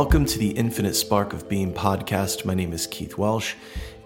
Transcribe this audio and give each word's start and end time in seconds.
Welcome 0.00 0.26
to 0.26 0.38
the 0.38 0.50
Infinite 0.50 0.94
Spark 0.94 1.32
of 1.32 1.48
Being 1.48 1.74
podcast. 1.74 2.44
My 2.44 2.54
name 2.54 2.72
is 2.72 2.86
Keith 2.86 3.18
Welsh, 3.18 3.56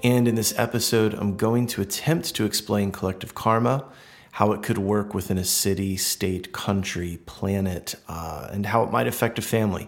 and 0.03 0.27
in 0.27 0.37
this 0.37 0.58
episode, 0.58 1.13
I'm 1.13 1.36
going 1.36 1.67
to 1.67 1.83
attempt 1.83 2.35
to 2.36 2.47
explain 2.47 2.92
collective 2.92 3.35
karma, 3.35 3.85
how 4.31 4.52
it 4.52 4.63
could 4.63 4.79
work 4.79 5.13
within 5.13 5.36
a 5.36 5.45
city, 5.45 5.98
state, 5.98 6.51
country, 6.55 7.19
planet, 7.27 7.95
uh, 8.08 8.48
and 8.51 8.64
how 8.64 8.83
it 8.85 8.91
might 8.91 9.07
affect 9.07 9.39
a 9.39 9.42
family. 9.42 9.86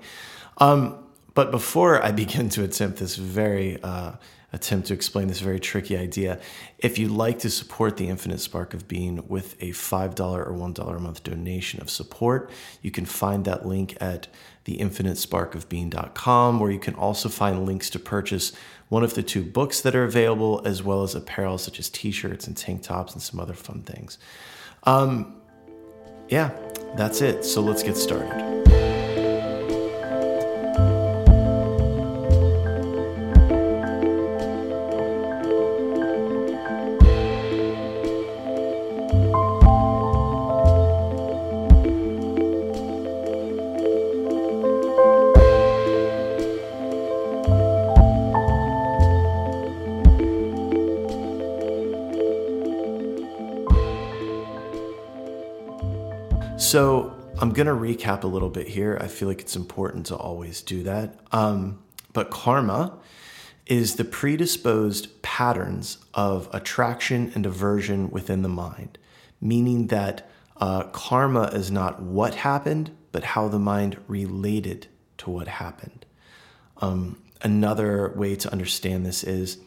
Um, 0.59 1.03
but 1.33 1.51
before 1.51 2.05
I 2.05 2.13
begin 2.25 2.51
to 2.51 2.65
attempt 2.65 2.99
this 2.99 3.17
very 3.17 3.83
uh, 3.83 4.13
attempt 4.55 4.87
to 4.87 4.95
explain 4.95 5.27
this 5.27 5.41
very 5.41 5.59
tricky 5.59 5.97
idea. 5.97 6.41
If 6.79 6.97
you'd 6.99 7.11
like 7.11 7.41
to 7.41 7.51
support 7.51 7.97
the 7.97 8.09
Infinite 8.09 8.41
Spark 8.41 8.73
of 8.73 8.87
Being 8.87 9.27
with 9.29 9.61
a 9.61 9.71
$5 9.71 10.21
or 10.21 10.53
$1 10.53 10.97
a 10.97 11.01
month 11.01 11.23
donation 11.25 11.81
of 11.81 11.91
support, 11.91 12.51
you 12.81 12.91
can 12.91 13.05
find 13.05 13.45
that 13.45 13.67
link 13.67 13.97
at 14.01 14.29
theinfinitesparkofbeing.com, 14.65 16.61
where 16.61 16.71
you 16.71 16.79
can 16.79 16.95
also 16.95 17.29
find 17.29 17.67
links 17.67 17.91
to 17.91 17.99
purchase 17.99 18.53
one 18.89 19.03
of 19.03 19.15
the 19.15 19.23
two 19.23 19.43
books 19.43 19.81
that 19.81 19.95
are 19.95 20.05
available, 20.05 20.63
as 20.65 20.83
well 20.83 21.03
as 21.03 21.15
apparel 21.15 21.59
such 21.59 21.79
as 21.79 21.91
t 21.91 22.11
shirts 22.11 22.47
and 22.47 22.57
tank 22.57 22.83
tops 22.83 23.13
and 23.13 23.21
some 23.23 23.41
other 23.41 23.55
fun 23.55 23.83
things. 23.83 24.19
Um, 24.85 25.41
yeah, 26.29 26.51
that's 26.97 27.21
it. 27.21 27.45
So 27.45 27.61
let's 27.61 27.83
get 27.83 27.97
started. 27.97 28.64
So 56.75 57.15
I'm 57.39 57.53
going 57.53 57.69
to 57.69 57.73
recap 57.73 58.25
a 58.25 58.27
little 58.27 58.51
bit 58.51 58.67
here. 58.67 58.99
I 59.01 59.07
feel 59.07 59.29
like 59.29 59.41
it's 59.41 59.55
important 59.55 60.07
to 60.07 60.17
always 60.17 60.61
do 60.61 60.83
that. 60.83 61.15
Um, 61.31 61.79
but 62.13 62.33
karma 62.33 62.99
is 63.65 63.95
the 63.95 64.05
predisposed 64.05 65.23
patterns 65.23 65.99
of 66.15 66.49
attraction 66.53 67.31
and 67.37 67.47
aversion 67.47 68.11
within 68.11 68.43
the 68.43 68.49
mind, 68.49 68.99
meaning 69.41 69.87
that 69.87 70.29
uh, 70.57 70.83
karma 70.89 71.45
is 71.53 71.71
not 71.71 72.03
what 72.03 72.35
happened, 72.35 72.91
but 73.13 73.23
how 73.23 73.47
the 73.47 73.61
mind 73.61 73.97
related 74.09 74.89
to 75.19 75.31
what 75.31 75.47
happened. 75.47 76.05
Um, 76.79 77.23
another 77.41 78.13
way 78.17 78.35
to 78.35 78.51
understand 78.51 79.07
this 79.07 79.23
is 79.23 79.59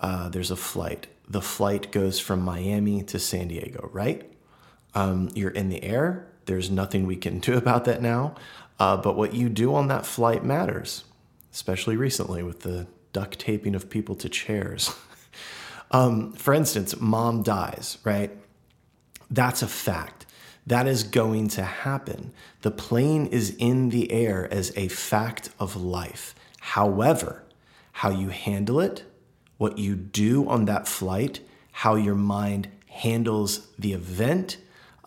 uh, 0.00 0.28
there's 0.28 0.52
a 0.52 0.56
flight. 0.56 1.08
The 1.28 1.42
flight 1.42 1.90
goes 1.90 2.20
from 2.20 2.40
Miami 2.40 3.02
to 3.02 3.18
San 3.18 3.48
Diego, 3.48 3.90
right? 3.92 4.32
Um, 4.94 5.28
you're 5.34 5.50
in 5.50 5.70
the 5.70 5.82
air, 5.82 6.28
there's 6.46 6.70
nothing 6.70 7.06
we 7.06 7.16
can 7.16 7.38
do 7.38 7.54
about 7.56 7.84
that 7.84 8.00
now. 8.00 8.34
Uh, 8.78 8.96
but 8.96 9.16
what 9.16 9.34
you 9.34 9.48
do 9.48 9.74
on 9.74 9.88
that 9.88 10.04
flight 10.04 10.44
matters, 10.44 11.04
especially 11.52 11.96
recently 11.96 12.42
with 12.42 12.60
the 12.60 12.86
duct 13.12 13.38
taping 13.38 13.74
of 13.74 13.88
people 13.88 14.14
to 14.16 14.28
chairs. 14.28 14.94
um, 15.90 16.32
for 16.32 16.52
instance, 16.52 17.00
mom 17.00 17.42
dies, 17.42 17.98
right? 18.04 18.30
That's 19.30 19.62
a 19.62 19.66
fact. 19.66 20.26
That 20.66 20.86
is 20.86 21.04
going 21.04 21.48
to 21.48 21.62
happen. 21.62 22.32
The 22.62 22.70
plane 22.70 23.26
is 23.26 23.54
in 23.58 23.90
the 23.90 24.10
air 24.12 24.52
as 24.52 24.72
a 24.76 24.88
fact 24.88 25.50
of 25.58 25.76
life. 25.76 26.34
However, 26.60 27.44
how 27.92 28.10
you 28.10 28.28
handle 28.28 28.80
it, 28.80 29.04
what 29.58 29.78
you 29.78 29.94
do 29.94 30.48
on 30.48 30.64
that 30.66 30.86
flight, 30.86 31.40
how 31.70 31.94
your 31.94 32.16
mind 32.16 32.68
handles 32.88 33.68
the 33.78 33.92
event, 33.92 34.58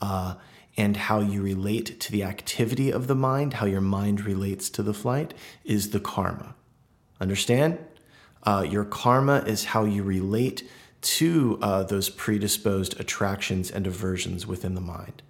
uh, 0.01 0.35
and 0.79 0.95
how 0.95 1.19
you 1.19 1.41
relate 1.41 1.99
to 1.99 2.09
the 2.09 2.23
activity 2.23 2.89
of 2.89 3.07
the 3.07 3.15
mind, 3.15 3.55
how 3.55 3.65
your 3.65 3.81
mind 3.81 4.23
relates 4.23 4.69
to 4.69 4.81
the 4.81 4.93
flight, 4.93 5.33
is 5.65 5.89
the 5.89 5.99
karma. 5.99 6.55
Understand? 7.19 7.77
Uh, 8.43 8.65
your 8.67 8.85
karma 8.85 9.39
is 9.45 9.65
how 9.65 9.83
you 9.83 10.01
relate 10.03 10.63
to 11.01 11.59
uh, 11.61 11.83
those 11.83 12.09
predisposed 12.09 12.97
attractions 12.97 13.69
and 13.69 13.85
aversions 13.85 14.47
within 14.47 14.73
the 14.73 14.79
mind. 14.79 15.21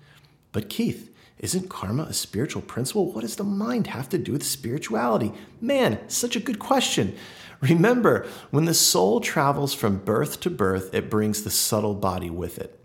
But 0.51 0.69
Keith, 0.69 1.12
isn't 1.40 1.68
karma 1.68 2.04
a 2.04 2.13
spiritual 2.13 2.62
principle? 2.62 3.12
What 3.12 3.22
does 3.22 3.38
the 3.38 3.44
mind 3.44 3.88
have 3.88 4.07
to 4.10 4.19
do 4.19 4.34
with 4.34 4.44
spirituality? 4.44 5.34
Man, 5.60 5.98
such 6.10 6.36
a 6.36 6.40
good 6.40 6.60
question. 6.60 7.16
Remember, 7.62 8.28
when 8.51 8.66
the 8.66 8.75
soul 8.75 9.19
travels 9.19 9.74
from 9.74 9.98
birth 9.98 10.42
to 10.42 10.51
birth, 10.51 10.94
it 10.94 11.10
brings 11.10 11.44
the 11.44 11.50
subtle 11.50 11.96
body 11.96 12.30
with 12.30 12.60
it. 12.60 12.79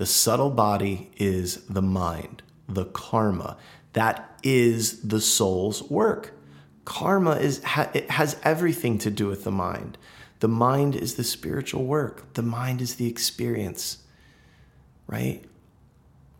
The 0.00 0.06
subtle 0.06 0.48
body 0.48 1.10
is 1.18 1.56
the 1.66 1.82
mind, 1.82 2.42
the 2.66 2.86
karma. 2.86 3.58
That 3.92 4.40
is 4.42 5.02
the 5.02 5.20
soul's 5.20 5.82
work. 5.90 6.32
Karma 6.86 7.32
is 7.32 7.60
it 7.92 8.10
has 8.10 8.38
everything 8.42 8.96
to 8.96 9.10
do 9.10 9.26
with 9.26 9.44
the 9.44 9.50
mind. 9.50 9.98
The 10.38 10.48
mind 10.48 10.96
is 10.96 11.16
the 11.16 11.22
spiritual 11.22 11.84
work. 11.84 12.32
The 12.32 12.42
mind 12.42 12.80
is 12.80 12.94
the 12.94 13.08
experience. 13.08 13.98
Right? 15.06 15.44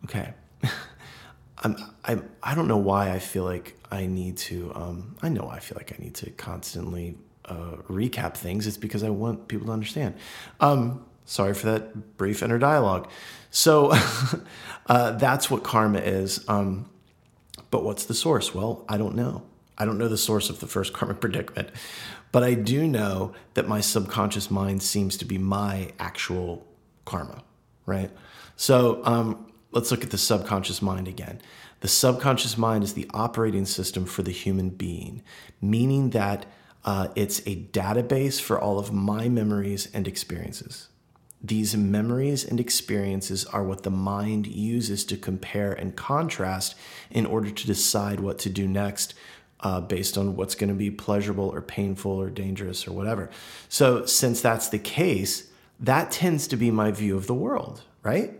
Okay. 0.05 0.33
I'm, 1.59 1.77
I'm, 2.03 2.31
I 2.41 2.55
don't 2.55 2.67
know 2.67 2.77
why 2.77 3.11
I 3.11 3.19
feel 3.19 3.43
like 3.43 3.77
I 3.91 4.07
need 4.07 4.37
to, 4.37 4.71
um, 4.73 5.15
I 5.21 5.29
know 5.29 5.47
I 5.47 5.59
feel 5.59 5.77
like 5.77 5.93
I 5.93 6.01
need 6.01 6.15
to 6.15 6.31
constantly 6.31 7.15
uh, 7.45 7.75
recap 7.87 8.33
things. 8.33 8.65
It's 8.65 8.77
because 8.77 9.03
I 9.03 9.11
want 9.11 9.47
people 9.47 9.67
to 9.67 9.71
understand. 9.71 10.15
Um, 10.59 11.05
sorry 11.31 11.53
for 11.53 11.67
that 11.67 12.17
brief 12.17 12.43
inner 12.43 12.59
dialogue. 12.59 13.09
So 13.51 13.93
uh, 14.87 15.11
that's 15.11 15.49
what 15.49 15.63
karma 15.63 15.99
is. 15.99 16.43
Um, 16.49 16.89
but 17.69 17.85
what's 17.85 18.05
the 18.05 18.13
source? 18.13 18.53
Well, 18.53 18.83
I 18.89 18.97
don't 18.97 19.15
know. 19.15 19.43
I 19.77 19.85
don't 19.85 19.97
know 19.97 20.09
the 20.09 20.17
source 20.17 20.49
of 20.49 20.59
the 20.59 20.67
first 20.67 20.91
karmic 20.97 21.21
predicament, 21.21 21.69
but 22.33 22.43
I 22.43 22.53
do 22.53 22.85
know 22.85 23.31
that 23.53 23.67
my 23.67 23.79
subconscious 23.79 24.51
mind 24.51 24.83
seems 24.83 25.15
to 25.17 25.25
be 25.25 25.37
my 25.37 25.93
actual 25.99 26.67
karma, 27.05 27.43
right? 27.85 28.11
So 28.57 29.01
um, 29.05 29.51
let's 29.71 29.89
look 29.89 30.03
at 30.03 30.11
the 30.11 30.17
subconscious 30.17 30.81
mind 30.81 31.07
again. 31.07 31.41
The 31.79 31.87
subconscious 31.87 32.57
mind 32.57 32.83
is 32.83 32.93
the 32.93 33.09
operating 33.13 33.65
system 33.65 34.05
for 34.05 34.21
the 34.21 34.31
human 34.31 34.69
being, 34.69 35.23
meaning 35.61 36.09
that 36.09 36.45
uh, 36.83 37.07
it's 37.15 37.39
a 37.47 37.55
database 37.55 38.39
for 38.41 38.59
all 38.59 38.79
of 38.79 38.91
my 38.91 39.29
memories 39.29 39.87
and 39.93 40.07
experiences. 40.07 40.89
These 41.43 41.75
memories 41.75 42.43
and 42.43 42.59
experiences 42.59 43.45
are 43.45 43.63
what 43.63 43.83
the 43.83 43.89
mind 43.89 44.45
uses 44.45 45.03
to 45.05 45.17
compare 45.17 45.73
and 45.73 45.95
contrast 45.95 46.75
in 47.09 47.25
order 47.25 47.49
to 47.49 47.67
decide 47.67 48.19
what 48.19 48.37
to 48.39 48.49
do 48.49 48.67
next 48.67 49.15
uh, 49.61 49.81
based 49.81 50.17
on 50.17 50.35
what's 50.35 50.55
going 50.55 50.69
to 50.69 50.75
be 50.75 50.91
pleasurable 50.91 51.49
or 51.49 51.61
painful 51.61 52.11
or 52.11 52.29
dangerous 52.29 52.87
or 52.87 52.91
whatever. 52.91 53.29
So, 53.69 54.05
since 54.05 54.41
that's 54.41 54.69
the 54.69 54.79
case, 54.79 55.49
that 55.79 56.11
tends 56.11 56.47
to 56.47 56.57
be 56.57 56.69
my 56.71 56.91
view 56.91 57.15
of 57.17 57.27
the 57.27 57.33
world, 57.33 57.83
right? 58.03 58.33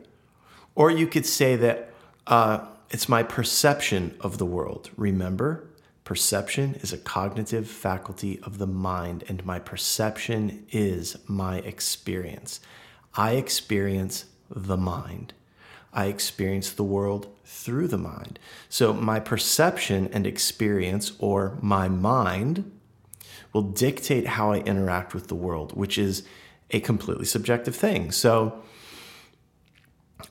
Or 0.75 0.91
you 0.91 1.07
could 1.07 1.25
say 1.25 1.55
that 1.55 1.91
uh, 2.27 2.65
it's 2.89 3.09
my 3.09 3.23
perception 3.23 4.15
of 4.21 4.37
the 4.37 4.45
world. 4.45 4.89
Remember, 4.95 5.67
perception 6.03 6.75
is 6.75 6.93
a 6.93 6.97
cognitive 6.97 7.67
faculty 7.67 8.39
of 8.43 8.57
the 8.57 8.67
mind, 8.67 9.23
and 9.27 9.45
my 9.45 9.59
perception 9.59 10.65
is 10.71 11.17
my 11.27 11.57
experience. 11.59 12.59
I 13.15 13.33
experience 13.33 14.25
the 14.49 14.77
mind. 14.77 15.33
I 15.93 16.05
experience 16.05 16.71
the 16.71 16.83
world 16.83 17.27
through 17.43 17.87
the 17.87 17.97
mind. 17.97 18.39
So 18.69 18.93
my 18.93 19.19
perception 19.19 20.09
and 20.13 20.25
experience, 20.25 21.11
or 21.19 21.57
my 21.61 21.89
mind, 21.89 22.71
will 23.53 23.63
dictate 23.63 24.25
how 24.27 24.53
I 24.53 24.59
interact 24.59 25.13
with 25.13 25.27
the 25.27 25.35
world, 25.35 25.75
which 25.75 25.97
is 25.97 26.23
a 26.69 26.79
completely 26.79 27.25
subjective 27.25 27.75
thing. 27.75 28.11
So 28.11 28.61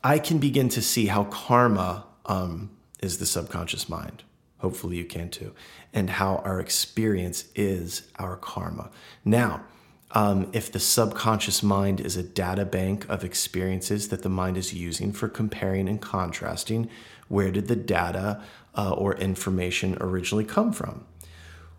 I 0.03 0.19
can 0.19 0.39
begin 0.39 0.69
to 0.71 0.81
see 0.81 1.07
how 1.07 1.25
karma 1.25 2.07
um, 2.27 2.71
is 3.01 3.19
the 3.19 3.27
subconscious 3.27 3.89
mind. 3.89 4.23
Hopefully, 4.59 4.97
you 4.97 5.05
can 5.05 5.31
too, 5.31 5.55
and 5.93 6.11
how 6.11 6.37
our 6.37 6.61
experience 6.61 7.45
is 7.55 8.03
our 8.19 8.37
karma. 8.37 8.91
Now, 9.25 9.65
um, 10.13 10.51
if 10.53 10.73
the 10.73 10.81
subconscious 10.81 11.63
mind 11.63 12.01
is 12.01 12.17
a 12.17 12.23
data 12.23 12.65
bank 12.65 13.09
of 13.09 13.25
experiences 13.25 14.09
that 14.09 14.23
the 14.23 14.29
mind 14.29 14.57
is 14.57 14.75
using 14.75 15.13
for 15.13 15.29
comparing 15.29 15.89
and 15.89 16.01
contrasting, 16.01 16.91
where 17.29 17.51
did 17.53 17.69
the 17.69 17.77
data 17.77 18.43
uh, 18.77 18.91
or 18.91 19.15
information 19.17 19.97
originally 20.01 20.45
come 20.45 20.73
from? 20.73 21.07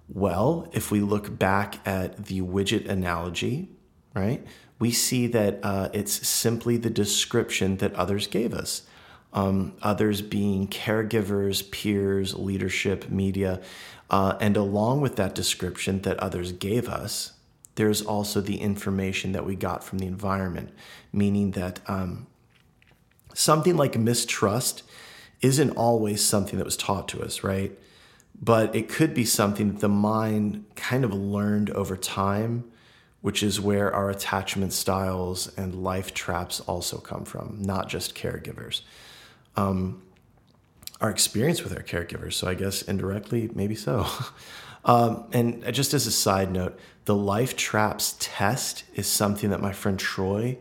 Well, 0.08 0.70
if 0.74 0.92
we 0.92 1.02
look 1.02 1.38
back 1.38 1.86
at 1.86 2.26
the 2.26 2.42
widget 2.42 2.88
analogy, 2.88 3.70
right, 4.14 4.46
we 4.80 4.92
see 4.92 5.28
that 5.28 5.60
uh, 5.64 5.90
it's 5.94 6.28
simply 6.28 6.78
the 6.78 6.90
description 6.90 7.78
that 7.78 7.94
others 7.96 8.28
gave 8.28 8.54
us. 8.54 8.84
Um, 9.34 9.74
others 9.82 10.22
being 10.22 10.68
caregivers, 10.68 11.70
peers, 11.72 12.34
leadership, 12.34 13.10
media. 13.10 13.62
Uh, 14.10 14.38
and 14.42 14.58
along 14.58 15.00
with 15.00 15.16
that 15.16 15.36
description 15.36 16.02
that 16.02 16.18
others 16.20 16.52
gave 16.52 16.90
us, 16.90 17.34
there's 17.76 18.02
also 18.02 18.42
the 18.42 18.58
information 18.58 19.32
that 19.32 19.46
we 19.46 19.56
got 19.56 19.84
from 19.84 20.00
the 20.00 20.08
environment, 20.08 20.72
meaning 21.14 21.52
that 21.52 21.80
um, 21.88 22.28
something 23.34 23.78
like 23.78 23.98
mistrust 23.98 24.84
isn't 25.42 25.72
always 25.72 26.24
something 26.24 26.58
that 26.58 26.66
was 26.66 26.78
taught 26.78 27.08
to 27.10 27.22
us, 27.24 27.44
right? 27.44 27.78
But 28.40 28.76
it 28.76 28.90
could 28.90 29.14
be 29.14 29.26
something 29.26 29.74
that 29.74 29.80
the 29.80 29.90
mind 29.90 30.66
kind 30.76 31.04
of 31.04 31.14
learned 31.14 31.70
over 31.72 31.96
time, 31.96 32.66
which 33.22 33.44
is 33.44 33.60
where 33.60 33.94
our 33.94 34.10
attachment 34.10 34.74
styles 34.74 35.56
and 35.58 35.84
life 35.84 36.14
traps 36.14 36.60
also 36.62 36.98
come 36.98 37.24
from, 37.24 37.58
not 37.62 37.88
just 37.88 38.16
caregivers. 38.16 38.82
Um, 39.56 40.02
our 41.02 41.10
experience 41.10 41.64
with 41.64 41.76
our 41.76 41.84
caregivers. 41.84 42.34
So 42.34 42.48
I 42.48 42.54
guess 42.54 42.84
indirectly, 42.84 43.50
maybe 43.54 43.76
so. 43.76 44.06
Um, 44.86 45.26
and 45.32 45.74
just 45.74 45.94
as 45.94 46.08
a 46.08 46.12
side 46.12 46.52
note, 46.52 46.80
the 47.06 47.16
Life 47.16 47.56
Traps 47.56 48.16
test 48.20 48.84
is 48.94 49.08
something 49.08 49.50
that 49.50 49.62
my 49.62 49.74
friend 49.74 49.98
Troy 49.98 50.58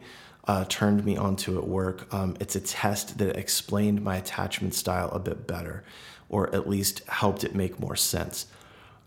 uh, 0.46 0.64
turned 0.68 1.04
me 1.04 1.16
onto 1.16 1.58
at 1.58 1.66
work. 1.66 2.12
Um, 2.12 2.36
it's 2.40 2.56
a 2.56 2.60
test 2.60 3.18
that 3.18 3.36
explained 3.36 4.02
my 4.02 4.16
attachment 4.16 4.74
style 4.74 5.10
a 5.10 5.18
bit 5.18 5.46
better, 5.46 5.84
or 6.28 6.54
at 6.54 6.68
least 6.68 7.06
helped 7.08 7.44
it 7.44 7.54
make 7.54 7.78
more 7.78 7.96
sense. 7.96 8.46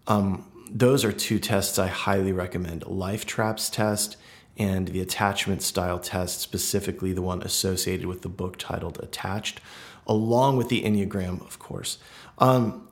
Um, 0.07 0.49
those 0.69 1.03
are 1.03 1.11
two 1.11 1.39
tests 1.39 1.77
I 1.77 1.87
highly 1.87 2.31
recommend 2.31 2.85
Life 2.85 3.25
Traps 3.25 3.69
test 3.69 4.17
and 4.57 4.87
the 4.89 5.01
attachment 5.01 5.61
style 5.61 5.99
test, 5.99 6.39
specifically 6.39 7.13
the 7.13 7.21
one 7.21 7.41
associated 7.41 8.05
with 8.05 8.21
the 8.21 8.29
book 8.29 8.57
titled 8.57 8.99
Attached, 9.01 9.59
along 10.05 10.57
with 10.57 10.69
the 10.69 10.83
Enneagram, 10.83 11.41
of 11.41 11.57
course. 11.59 11.97
Um, 12.37 12.87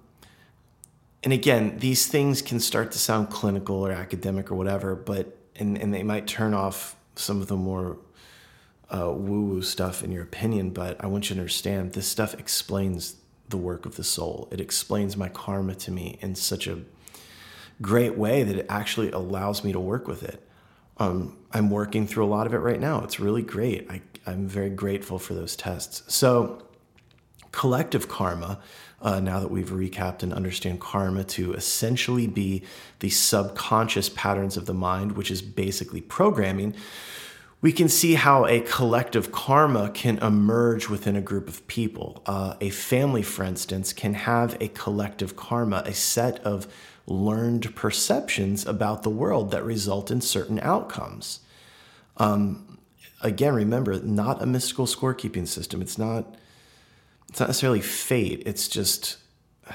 and 1.23 1.33
again, 1.33 1.77
these 1.77 2.07
things 2.07 2.41
can 2.41 2.59
start 2.59 2.91
to 2.93 2.99
sound 2.99 3.29
clinical 3.29 3.85
or 3.85 3.91
academic 3.91 4.51
or 4.51 4.55
whatever, 4.55 4.95
but 4.95 5.37
and, 5.55 5.77
and 5.77 5.93
they 5.93 6.03
might 6.03 6.27
turn 6.27 6.53
off 6.53 6.95
some 7.15 7.41
of 7.41 7.47
the 7.47 7.57
more 7.57 7.97
uh, 8.89 9.11
woo 9.11 9.43
woo 9.43 9.61
stuff 9.61 10.03
in 10.03 10.11
your 10.11 10.23
opinion. 10.23 10.71
But 10.71 11.01
I 11.03 11.07
want 11.07 11.29
you 11.29 11.35
to 11.35 11.39
understand 11.41 11.93
this 11.93 12.07
stuff 12.07 12.33
explains 12.33 13.15
the 13.49 13.57
work 13.57 13.85
of 13.85 13.97
the 13.97 14.03
soul. 14.03 14.47
It 14.51 14.59
explains 14.59 15.15
my 15.15 15.29
karma 15.29 15.75
to 15.75 15.91
me 15.91 16.17
in 16.21 16.35
such 16.35 16.67
a 16.67 16.79
great 17.81 18.17
way 18.17 18.43
that 18.43 18.55
it 18.55 18.65
actually 18.69 19.11
allows 19.11 19.63
me 19.63 19.71
to 19.73 19.79
work 19.79 20.07
with 20.07 20.23
it. 20.23 20.47
Um, 20.97 21.37
I'm 21.51 21.69
working 21.69 22.07
through 22.07 22.25
a 22.25 22.27
lot 22.27 22.47
of 22.47 22.53
it 22.53 22.59
right 22.59 22.79
now. 22.79 23.03
It's 23.03 23.19
really 23.19 23.41
great. 23.41 23.89
I, 23.89 24.01
I'm 24.25 24.47
very 24.47 24.69
grateful 24.69 25.19
for 25.19 25.33
those 25.33 25.55
tests. 25.55 26.03
So, 26.13 26.63
collective 27.51 28.07
karma 28.07 28.59
uh, 29.01 29.19
now 29.19 29.39
that 29.39 29.49
we've 29.49 29.69
recapped 29.69 30.21
and 30.23 30.33
understand 30.33 30.79
karma 30.79 31.23
to 31.23 31.53
essentially 31.53 32.27
be 32.27 32.63
the 32.99 33.09
subconscious 33.09 34.09
patterns 34.09 34.57
of 34.57 34.65
the 34.65 34.73
mind, 34.73 35.13
which 35.13 35.31
is 35.31 35.41
basically 35.41 36.01
programming, 36.01 36.75
we 37.61 37.71
can 37.71 37.89
see 37.89 38.15
how 38.15 38.45
a 38.45 38.59
collective 38.61 39.31
karma 39.31 39.89
can 39.89 40.17
emerge 40.19 40.89
within 40.89 41.15
a 41.15 41.21
group 41.21 41.47
of 41.47 41.65
people. 41.67 42.21
Uh, 42.25 42.55
a 42.59 42.69
family, 42.71 43.21
for 43.21 43.43
instance, 43.43 43.93
can 43.93 44.15
have 44.15 44.57
a 44.59 44.67
collective 44.69 45.35
karma, 45.35 45.83
a 45.85 45.93
set 45.93 46.39
of 46.39 46.67
learned 47.05 47.75
perceptions 47.75 48.65
about 48.65 49.03
the 49.03 49.09
world 49.09 49.51
that 49.51 49.63
result 49.63 50.09
in 50.09 50.21
certain 50.21 50.59
outcomes. 50.59 51.41
Um, 52.17 52.79
again, 53.21 53.53
remember, 53.53 53.99
not 53.99 54.41
a 54.41 54.45
mystical 54.45 54.85
scorekeeping 54.85 55.47
system. 55.47 55.81
It's 55.81 55.97
not 55.97 56.35
it's 57.31 57.39
not 57.39 57.47
necessarily 57.47 57.79
fate. 57.79 58.43
It's 58.45 58.67
just 58.67 59.17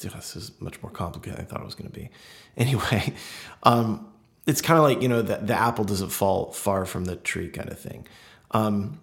this 0.00 0.36
is 0.36 0.50
much 0.60 0.82
more 0.82 0.90
complicated 0.90 1.38
than 1.38 1.46
I 1.46 1.48
thought 1.48 1.60
it 1.60 1.64
was 1.64 1.74
going 1.74 1.90
to 1.90 1.98
be. 1.98 2.10
Anyway, 2.56 3.14
um, 3.62 4.12
it's 4.44 4.60
kind 4.60 4.78
of 4.78 4.82
like 4.82 5.00
you 5.00 5.06
know 5.06 5.22
the, 5.22 5.36
the 5.36 5.54
apple 5.54 5.84
doesn't 5.84 6.08
fall 6.08 6.50
far 6.50 6.84
from 6.84 7.04
the 7.04 7.14
tree 7.14 7.48
kind 7.48 7.68
of 7.68 7.78
thing. 7.78 8.04
Um, 8.50 8.98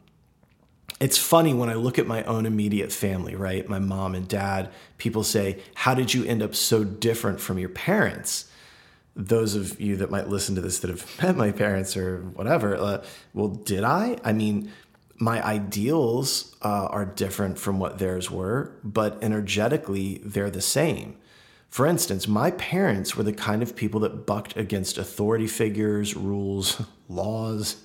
it's 0.99 1.17
funny 1.17 1.53
when 1.53 1.69
I 1.69 1.75
look 1.75 1.97
at 1.97 2.05
my 2.05 2.25
own 2.25 2.45
immediate 2.45 2.91
family, 2.91 3.33
right? 3.33 3.65
My 3.69 3.79
mom 3.79 4.13
and 4.13 4.27
dad. 4.27 4.71
People 4.97 5.23
say, 5.23 5.61
"How 5.73 5.93
did 5.93 6.13
you 6.13 6.25
end 6.25 6.43
up 6.43 6.53
so 6.53 6.83
different 6.83 7.39
from 7.39 7.57
your 7.57 7.69
parents?" 7.69 8.51
Those 9.15 9.55
of 9.55 9.79
you 9.79 9.95
that 9.95 10.11
might 10.11 10.27
listen 10.27 10.55
to 10.55 10.61
this 10.61 10.79
that 10.79 10.89
have 10.89 11.09
met 11.23 11.37
my 11.37 11.51
parents 11.51 11.95
or 11.95 12.23
whatever, 12.33 12.75
uh, 12.75 13.05
well, 13.33 13.47
did 13.47 13.85
I? 13.85 14.17
I 14.21 14.33
mean, 14.33 14.69
my 15.17 15.43
ideals 15.45 16.55
uh, 16.61 16.87
are 16.91 17.05
different 17.05 17.57
from 17.57 17.79
what 17.79 17.99
theirs 17.99 18.29
were, 18.29 18.71
but 18.83 19.17
energetically, 19.23 20.21
they're 20.23 20.49
the 20.49 20.61
same. 20.61 21.17
For 21.69 21.85
instance, 21.85 22.27
my 22.27 22.51
parents 22.51 23.15
were 23.15 23.23
the 23.23 23.33
kind 23.33 23.61
of 23.61 23.75
people 23.75 23.99
that 24.01 24.25
bucked 24.25 24.55
against 24.57 24.97
authority 24.97 25.47
figures, 25.47 26.15
rules, 26.15 26.81
laws. 27.09 27.77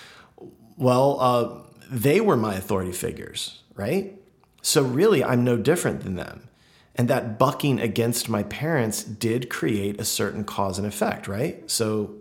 well, 0.76 1.18
uh, 1.20 1.58
they 1.90 2.20
were 2.20 2.36
my 2.36 2.54
authority 2.54 2.92
figures, 2.92 3.62
right? 3.74 4.20
So, 4.62 4.82
really, 4.82 5.24
I'm 5.24 5.42
no 5.44 5.56
different 5.56 6.02
than 6.02 6.16
them. 6.16 6.48
And 6.94 7.08
that 7.08 7.38
bucking 7.38 7.80
against 7.80 8.28
my 8.28 8.42
parents 8.42 9.02
did 9.02 9.48
create 9.48 10.00
a 10.00 10.04
certain 10.04 10.44
cause 10.44 10.78
and 10.78 10.86
effect, 10.86 11.26
right? 11.26 11.68
So, 11.70 12.16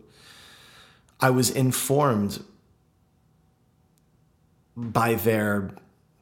I 1.20 1.30
was 1.32 1.50
informed 1.50 2.44
by 4.80 5.16
their 5.16 5.72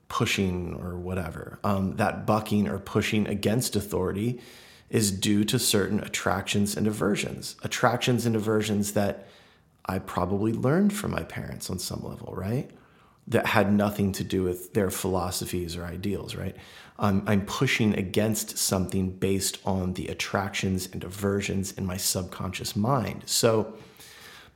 pushing 0.09 0.73
or 0.75 0.97
whatever. 0.97 1.59
Um, 1.63 1.95
that 1.97 2.25
bucking 2.25 2.67
or 2.67 2.79
pushing 2.79 3.27
against 3.27 3.75
authority 3.75 4.39
is 4.89 5.11
due 5.11 5.43
to 5.43 5.59
certain 5.59 5.99
attractions 5.99 6.77
and 6.77 6.87
aversions. 6.87 7.55
Attractions 7.63 8.25
and 8.25 8.35
aversions 8.35 8.93
that 8.93 9.27
I 9.85 9.99
probably 9.99 10.53
learned 10.53 10.93
from 10.93 11.11
my 11.11 11.23
parents 11.23 11.69
on 11.69 11.79
some 11.79 12.03
level, 12.03 12.33
right? 12.35 12.69
That 13.27 13.45
had 13.45 13.71
nothing 13.71 14.13
to 14.13 14.23
do 14.23 14.43
with 14.43 14.73
their 14.73 14.89
philosophies 14.89 15.75
or 15.75 15.85
ideals, 15.85 16.35
right? 16.35 16.55
Um, 16.99 17.23
I'm 17.27 17.45
pushing 17.45 17.93
against 17.93 18.57
something 18.57 19.11
based 19.11 19.59
on 19.65 19.93
the 19.93 20.07
attractions 20.07 20.87
and 20.91 21.03
aversions 21.03 21.73
in 21.73 21.85
my 21.85 21.97
subconscious 21.97 22.75
mind. 22.75 23.23
So, 23.25 23.73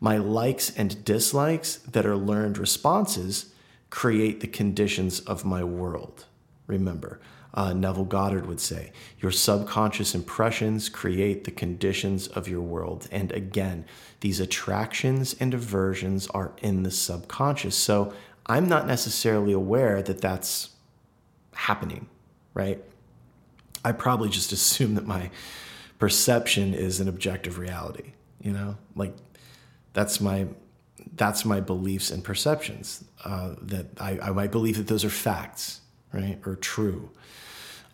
my 0.04 0.18
likes 0.18 0.76
and 0.76 1.06
dislikes 1.06 1.76
that 1.78 2.08
are 2.08 2.16
learned 2.16 2.58
responses 2.58 3.51
create 3.92 4.40
the 4.40 4.48
conditions 4.48 5.20
of 5.20 5.46
my 5.46 5.64
world. 5.64 6.26
Remember, 6.66 7.20
uh, 7.54 7.74
Neville 7.74 8.06
Goddard 8.06 8.48
would 8.48 8.60
say, 8.60 8.92
Your 9.20 9.32
subconscious 9.32 10.16
impressions 10.16 10.90
create 10.90 11.44
the 11.44 11.52
conditions 11.52 12.28
of 12.28 12.48
your 12.48 12.62
world. 12.62 13.08
And 13.12 13.32
again, 13.34 13.86
these 14.22 14.40
attractions 14.40 15.36
and 15.40 15.54
aversions 15.54 16.28
are 16.28 16.54
in 16.62 16.84
the 16.84 16.92
subconscious. 16.92 17.76
So 17.76 18.14
I'm 18.48 18.68
not 18.68 18.88
necessarily 18.88 19.52
aware 19.52 20.02
that 20.02 20.22
that's 20.22 20.70
happening, 21.54 22.08
right? 22.54 22.82
I 23.84 23.92
probably 23.92 24.30
just 24.30 24.52
assume 24.54 24.96
that 24.96 25.06
my 25.06 25.30
perception 26.00 26.74
is 26.74 27.00
an 27.00 27.10
objective 27.10 27.60
reality, 27.60 28.14
you 28.42 28.54
know? 28.54 28.78
Like 28.96 29.14
that's 29.94 30.22
my 30.22 30.48
that's 31.16 31.46
my 31.46 31.60
beliefs 31.60 32.12
and 32.12 32.24
perceptions. 32.24 33.04
Uh, 33.24 33.56
that 33.62 33.88
I, 34.00 34.20
I 34.20 34.30
might 34.32 34.52
believe 34.52 34.78
that 34.78 34.88
those 34.88 35.06
are 35.06 35.10
facts, 35.10 35.82
right, 36.14 36.40
or 36.46 36.56
true. 36.56 37.10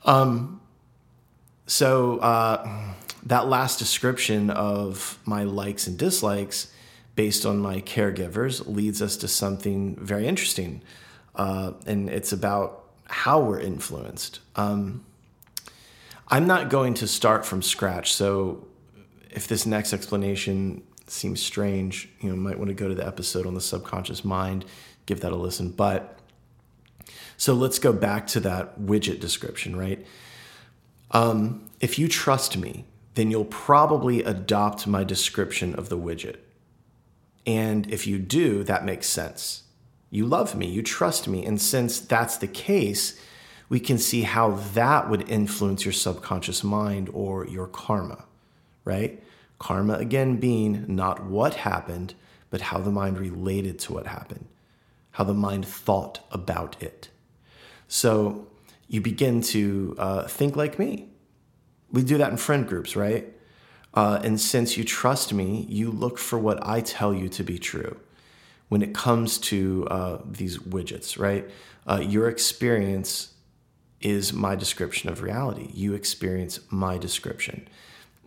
Um, 0.05 0.61
so 1.65 2.17
uh, 2.19 2.93
that 3.23 3.47
last 3.47 3.77
description 3.79 4.49
of 4.49 5.19
my 5.25 5.43
likes 5.43 5.87
and 5.87 5.97
dislikes 5.97 6.71
based 7.15 7.45
on 7.45 7.59
my 7.59 7.81
caregivers 7.81 8.65
leads 8.67 9.01
us 9.01 9.17
to 9.17 9.27
something 9.27 9.95
very 9.95 10.27
interesting. 10.27 10.81
Uh, 11.35 11.73
and 11.85 12.09
it's 12.09 12.31
about 12.31 12.83
how 13.05 13.41
we're 13.41 13.59
influenced. 13.59 14.39
Um, 14.55 15.03
I'm 16.29 16.47
not 16.47 16.69
going 16.69 16.93
to 16.95 17.07
start 17.07 17.45
from 17.45 17.61
scratch. 17.61 18.13
So 18.13 18.67
if 19.29 19.47
this 19.47 19.65
next 19.65 19.93
explanation 19.93 20.83
seems 21.09 21.41
strange, 21.41 22.09
you 22.21 22.29
know, 22.29 22.35
might 22.35 22.57
want 22.57 22.69
to 22.69 22.73
go 22.73 22.87
to 22.87 22.95
the 22.95 23.05
episode 23.05 23.45
on 23.45 23.53
the 23.53 23.61
subconscious 23.61 24.25
mind, 24.25 24.65
give 25.05 25.21
that 25.21 25.31
a 25.31 25.35
listen. 25.35 25.69
But 25.69 26.19
so 27.37 27.53
let's 27.53 27.79
go 27.79 27.93
back 27.93 28.27
to 28.27 28.39
that 28.41 28.79
widget 28.79 29.19
description, 29.19 29.75
right? 29.75 30.05
Um, 31.11 31.69
if 31.79 31.97
you 31.97 32.07
trust 32.07 32.57
me, 32.57 32.85
then 33.13 33.31
you'll 33.31 33.45
probably 33.45 34.23
adopt 34.23 34.87
my 34.87 35.03
description 35.03 35.73
of 35.75 35.89
the 35.89 35.97
widget. 35.97 36.37
And 37.45 37.89
if 37.89 38.05
you 38.05 38.19
do, 38.19 38.63
that 38.65 38.85
makes 38.85 39.07
sense. 39.07 39.63
You 40.09 40.25
love 40.25 40.55
me, 40.55 40.67
you 40.67 40.81
trust 40.81 41.27
me. 41.27 41.45
And 41.45 41.59
since 41.59 41.99
that's 41.99 42.37
the 42.37 42.47
case, 42.47 43.19
we 43.69 43.79
can 43.79 43.97
see 43.97 44.21
how 44.21 44.51
that 44.73 45.09
would 45.09 45.29
influence 45.29 45.85
your 45.85 45.93
subconscious 45.93 46.63
mind 46.63 47.09
or 47.13 47.45
your 47.47 47.67
karma, 47.67 48.25
right? 48.85 49.21
Karma, 49.59 49.93
again, 49.93 50.37
being 50.37 50.85
not 50.87 51.23
what 51.25 51.55
happened, 51.55 52.13
but 52.49 52.61
how 52.61 52.79
the 52.79 52.91
mind 52.91 53.17
related 53.17 53.79
to 53.79 53.93
what 53.93 54.07
happened, 54.07 54.47
how 55.11 55.23
the 55.23 55.33
mind 55.33 55.65
thought 55.65 56.19
about 56.31 56.81
it. 56.81 57.09
So 57.87 58.47
you 58.87 59.01
begin 59.01 59.41
to 59.41 59.95
uh, 59.97 60.27
think 60.27 60.55
like 60.55 60.77
me. 60.77 61.09
We 61.91 62.03
do 62.03 62.17
that 62.17 62.31
in 62.31 62.37
friend 62.37 62.67
groups, 62.67 62.95
right? 62.95 63.33
Uh, 63.93 64.19
and 64.23 64.39
since 64.39 64.77
you 64.77 64.83
trust 64.83 65.33
me, 65.33 65.65
you 65.69 65.89
look 65.89 66.19
for 66.19 66.37
what 66.37 66.65
I 66.65 66.81
tell 66.81 67.13
you 67.13 67.29
to 67.29 67.43
be 67.43 67.57
true. 67.57 67.97
When 68.69 68.81
it 68.81 68.93
comes 68.93 69.37
to 69.39 69.87
uh, 69.89 70.17
these 70.25 70.57
widgets, 70.57 71.17
right? 71.17 71.49
Uh, 71.89 72.01
your 72.01 72.27
experience 72.27 73.33
is 74.01 74.33
my 74.33 74.55
description 74.55 75.09
of 75.09 75.21
reality. 75.21 75.71
You 75.73 75.93
experience 75.93 76.59
my 76.69 76.97
description 76.97 77.67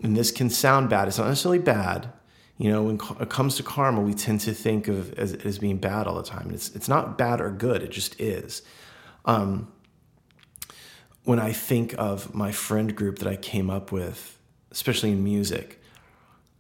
and 0.03 0.17
this 0.17 0.31
can 0.31 0.51
sound 0.51 0.91
bad. 0.91 1.09
It's 1.09 1.19
not 1.19 1.29
necessarily 1.29 1.59
bad. 1.59 2.13
You 2.59 2.71
know, 2.71 2.83
when 2.83 3.01
it 3.21 3.31
comes 3.31 3.57
to 3.57 3.63
karma, 3.63 4.03
we 4.03 4.13
tend 4.13 4.41
to 4.43 4.53
think 4.53 4.87
of 4.87 5.15
as, 5.15 5.33
as 5.33 5.59
being 5.59 5.79
bad 5.79 6.07
all 6.07 6.17
the 6.17 6.23
time. 6.23 6.51
It's 6.53 6.75
it's 6.75 6.89
not 6.89 7.17
bad 7.17 7.41
or 7.41 7.51
good. 7.51 7.83
It 7.83 7.91
just 7.91 8.21
is. 8.21 8.63
Um, 9.25 9.73
when 11.25 11.39
I 11.39 11.53
think 11.53 11.95
of 11.99 12.35
my 12.35 12.53
friend 12.53 12.95
group 12.95 13.19
that 13.19 13.29
I 13.29 13.37
came 13.37 13.71
up 13.71 13.93
with, 13.93 14.39
especially 14.71 15.13
in 15.13 15.23
music, 15.25 15.81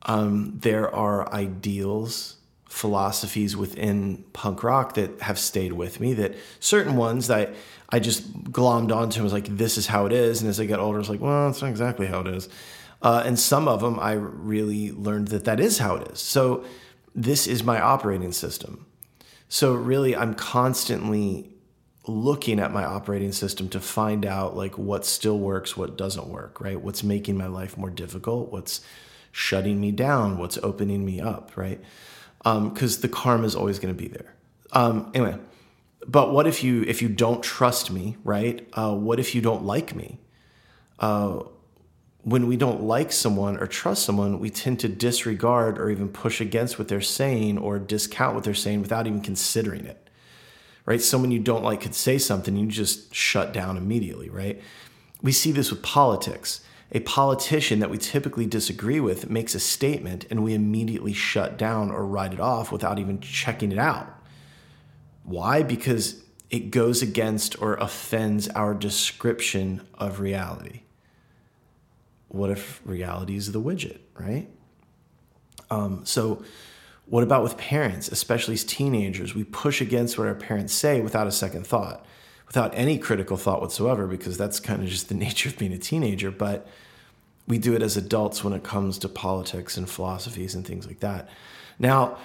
um, 0.02 0.59
there 0.61 0.94
are 0.94 1.30
ideals, 1.32 2.37
philosophies 2.66 3.56
within 3.56 4.25
punk 4.32 4.62
rock 4.62 4.94
that 4.94 5.20
have 5.23 5.38
stayed 5.38 5.73
with 5.73 6.00
me. 6.00 6.14
That 6.14 6.35
certain 6.61 6.97
ones 6.97 7.26
that 7.26 7.50
I, 7.90 7.97
I 7.97 7.99
just 7.99 8.32
glommed 8.44 8.94
onto 8.94 9.16
and 9.16 9.25
was 9.25 9.32
like, 9.32 9.54
"This 9.54 9.76
is 9.76 9.87
how 9.87 10.06
it 10.06 10.12
is." 10.12 10.40
And 10.40 10.49
as 10.49 10.59
I 10.61 10.66
got 10.66 10.78
older, 10.78 10.97
I 10.97 11.00
was 11.00 11.11
like, 11.11 11.20
"Well, 11.20 11.49
it's 11.49 11.61
not 11.61 11.68
exactly 11.68 12.06
how 12.06 12.20
it 12.20 12.28
is." 12.28 12.49
Uh, 13.02 13.23
and 13.25 13.38
some 13.38 13.66
of 13.66 13.80
them 13.80 13.99
I 13.99 14.12
really 14.12 14.92
learned 14.92 15.28
that 15.28 15.45
that 15.45 15.61
is 15.61 15.78
how 15.78 15.97
it 15.97 16.09
is. 16.12 16.21
So 16.21 16.64
this 17.14 17.47
is 17.47 17.64
my 17.64 17.80
operating 17.80 18.33
system. 18.33 18.87
So 19.49 19.75
really, 19.75 20.14
I'm 20.14 20.35
constantly 20.35 21.50
looking 22.07 22.59
at 22.61 22.73
my 22.73 22.85
operating 22.85 23.33
system 23.33 23.69
to 23.69 23.80
find 23.80 24.25
out 24.25 24.57
like 24.57 24.78
what 24.78 25.04
still 25.04 25.38
works, 25.38 25.76
what 25.76 25.97
doesn't 25.97 26.28
work, 26.28 26.61
right? 26.61 26.80
What's 26.80 27.02
making 27.02 27.37
my 27.37 27.47
life 27.47 27.76
more 27.76 27.90
difficult, 27.90 28.52
what's 28.52 28.80
shutting 29.33 29.80
me 29.80 29.92
down, 29.92 30.38
what's 30.38 30.59
opening 30.62 31.04
me 31.04 31.21
up, 31.21 31.57
right? 31.57 31.80
Because 32.38 32.97
um, 32.97 33.00
the 33.02 33.09
karma 33.09 33.45
is 33.45 33.54
always 33.54 33.78
going 33.78 33.95
to 33.95 34.00
be 34.00 34.09
there. 34.09 34.35
Um, 34.73 35.11
anyway, 35.14 35.37
but 36.07 36.33
what 36.33 36.47
if 36.47 36.64
you 36.64 36.83
if 36.83 37.02
you 37.02 37.09
don't 37.09 37.42
trust 37.42 37.90
me, 37.90 38.16
right? 38.25 38.66
Uh, 38.73 38.95
what 38.95 39.21
if 39.21 39.35
you 39.35 39.42
don't 39.42 39.64
like 39.64 39.95
me? 39.95 40.19
Uh, 40.99 41.40
when 42.22 42.46
we 42.46 42.56
don't 42.56 42.82
like 42.82 43.12
someone 43.12 43.56
or 43.56 43.66
trust 43.66 44.04
someone, 44.04 44.40
we 44.40 44.50
tend 44.50 44.78
to 44.80 44.88
disregard 44.88 45.78
or 45.78 45.90
even 45.90 46.08
push 46.08 46.40
against 46.40 46.78
what 46.78 46.88
they're 46.88 47.00
saying 47.00 47.56
or 47.56 47.78
discount 47.78 48.34
what 48.34 48.44
they're 48.44 48.54
saying 48.54 48.82
without 48.82 49.06
even 49.06 49.22
considering 49.22 49.86
it. 49.86 50.08
Right? 50.84 51.00
Someone 51.00 51.30
you 51.30 51.38
don't 51.38 51.64
like 51.64 51.80
could 51.80 51.94
say 51.94 52.18
something, 52.18 52.56
you 52.56 52.66
just 52.66 53.14
shut 53.14 53.52
down 53.52 53.76
immediately, 53.76 54.28
right? 54.28 54.60
We 55.22 55.32
see 55.32 55.52
this 55.52 55.70
with 55.70 55.82
politics. 55.82 56.62
A 56.92 57.00
politician 57.00 57.78
that 57.78 57.90
we 57.90 57.98
typically 57.98 58.46
disagree 58.46 59.00
with 59.00 59.30
makes 59.30 59.54
a 59.54 59.60
statement 59.60 60.26
and 60.30 60.42
we 60.42 60.54
immediately 60.54 61.12
shut 61.12 61.56
down 61.56 61.90
or 61.90 62.04
write 62.04 62.34
it 62.34 62.40
off 62.40 62.72
without 62.72 62.98
even 62.98 63.20
checking 63.20 63.70
it 63.70 63.78
out. 63.78 64.08
Why? 65.22 65.62
Because 65.62 66.22
it 66.50 66.70
goes 66.70 67.00
against 67.00 67.62
or 67.62 67.74
offends 67.74 68.48
our 68.48 68.74
description 68.74 69.86
of 69.94 70.18
reality 70.18 70.80
what 72.30 72.50
if 72.50 72.80
reality 72.84 73.37
is 73.37 73.50
the 73.50 73.60
widget, 73.60 73.99
right? 74.14 74.49
Um, 75.68 76.04
so, 76.04 76.42
what 77.06 77.25
about 77.25 77.42
with 77.42 77.56
parents, 77.56 78.08
especially 78.08 78.54
as 78.54 78.62
teenagers? 78.62 79.34
We 79.34 79.42
push 79.42 79.80
against 79.80 80.16
what 80.16 80.28
our 80.28 80.34
parents 80.34 80.72
say 80.72 81.00
without 81.00 81.26
a 81.26 81.32
second 81.32 81.66
thought, 81.66 82.06
without 82.46 82.72
any 82.75 82.99
critical 82.99 83.37
thought 83.37 83.60
whatsoever, 83.60 84.06
because 84.06 84.38
that's 84.38 84.60
kind 84.60 84.80
of 84.80 84.88
just 84.88 85.08
the 85.08 85.14
nature 85.26 85.49
of 85.49 85.58
being 85.58 85.72
a 85.72 85.78
teenager. 85.78 86.30
But 86.30 86.68
we 87.49 87.58
do 87.58 87.75
it 87.75 87.82
as 87.82 87.96
adults 87.96 88.44
when 88.44 88.52
it 88.52 88.62
comes 88.62 88.96
to 88.99 89.08
politics 89.08 89.76
and 89.76 89.90
philosophies 89.90 90.54
and 90.54 90.64
things 90.64 90.87
like 90.87 91.00
that. 91.00 91.28
Now, 91.80 92.16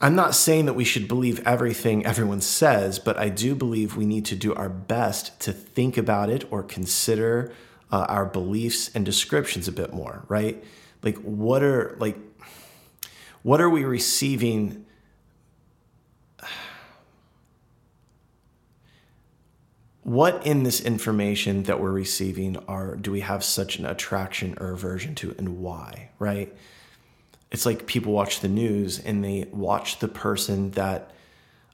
I'm 0.00 0.14
not 0.14 0.34
saying 0.34 0.66
that 0.66 0.74
we 0.74 0.84
should 0.84 1.06
believe 1.06 1.46
everything 1.46 2.06
everyone 2.06 2.40
says, 2.40 2.98
but 2.98 3.18
I 3.18 3.28
do 3.28 3.54
believe 3.54 3.96
we 3.96 4.06
need 4.06 4.24
to 4.26 4.36
do 4.36 4.54
our 4.54 4.70
best 4.70 5.38
to 5.40 5.52
think 5.52 5.98
about 5.98 6.30
it 6.30 6.50
or 6.50 6.62
consider 6.62 7.52
uh, 7.90 8.06
our 8.08 8.26
beliefs 8.26 8.90
and 8.94 9.04
descriptions 9.04 9.68
a 9.68 9.72
bit 9.72 9.92
more, 9.92 10.24
right? 10.28 10.62
Like, 11.02 11.16
what 11.18 11.62
are 11.62 11.96
like, 11.98 12.16
what 13.42 13.60
are 13.60 13.70
we 13.70 13.84
receiving? 13.84 14.86
What 20.02 20.46
in 20.46 20.62
this 20.62 20.80
information 20.80 21.64
that 21.64 21.82
we're 21.82 21.92
receiving 21.92 22.56
are 22.66 22.96
do 22.96 23.12
we 23.12 23.20
have 23.20 23.44
such 23.44 23.78
an 23.78 23.84
attraction 23.84 24.56
or 24.58 24.70
aversion 24.70 25.14
to, 25.16 25.34
and 25.36 25.58
why? 25.58 26.08
Right? 26.18 26.56
It's 27.50 27.66
like 27.66 27.86
people 27.86 28.14
watch 28.14 28.40
the 28.40 28.48
news 28.48 28.98
and 28.98 29.22
they 29.22 29.48
watch 29.52 29.98
the 29.98 30.08
person 30.08 30.70
that 30.70 31.10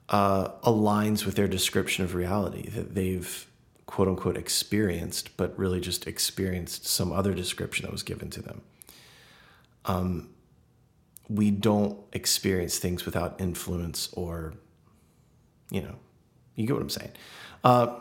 uh, 0.09 0.49
aligns 0.64 1.25
with 1.25 1.37
their 1.37 1.47
description 1.47 2.04
of 2.04 2.16
reality 2.16 2.68
that 2.71 2.97
they've 2.97 3.47
quote 3.94 4.08
unquote 4.08 4.36
experienced, 4.36 5.36
but 5.36 5.56
really 5.56 5.78
just 5.78 6.08
experienced 6.08 6.84
some 6.84 7.12
other 7.12 7.32
description 7.32 7.84
that 7.84 7.92
was 7.92 8.02
given 8.02 8.28
to 8.28 8.42
them. 8.42 8.60
Um, 9.84 10.30
we 11.28 11.52
don't 11.52 11.96
experience 12.12 12.78
things 12.78 13.06
without 13.06 13.40
influence 13.40 14.08
or, 14.14 14.54
you 15.70 15.80
know, 15.80 15.94
You 16.56 16.66
get 16.66 16.72
what 16.72 16.82
I'm 16.82 16.90
saying? 16.90 17.12
Uh, 17.62 18.00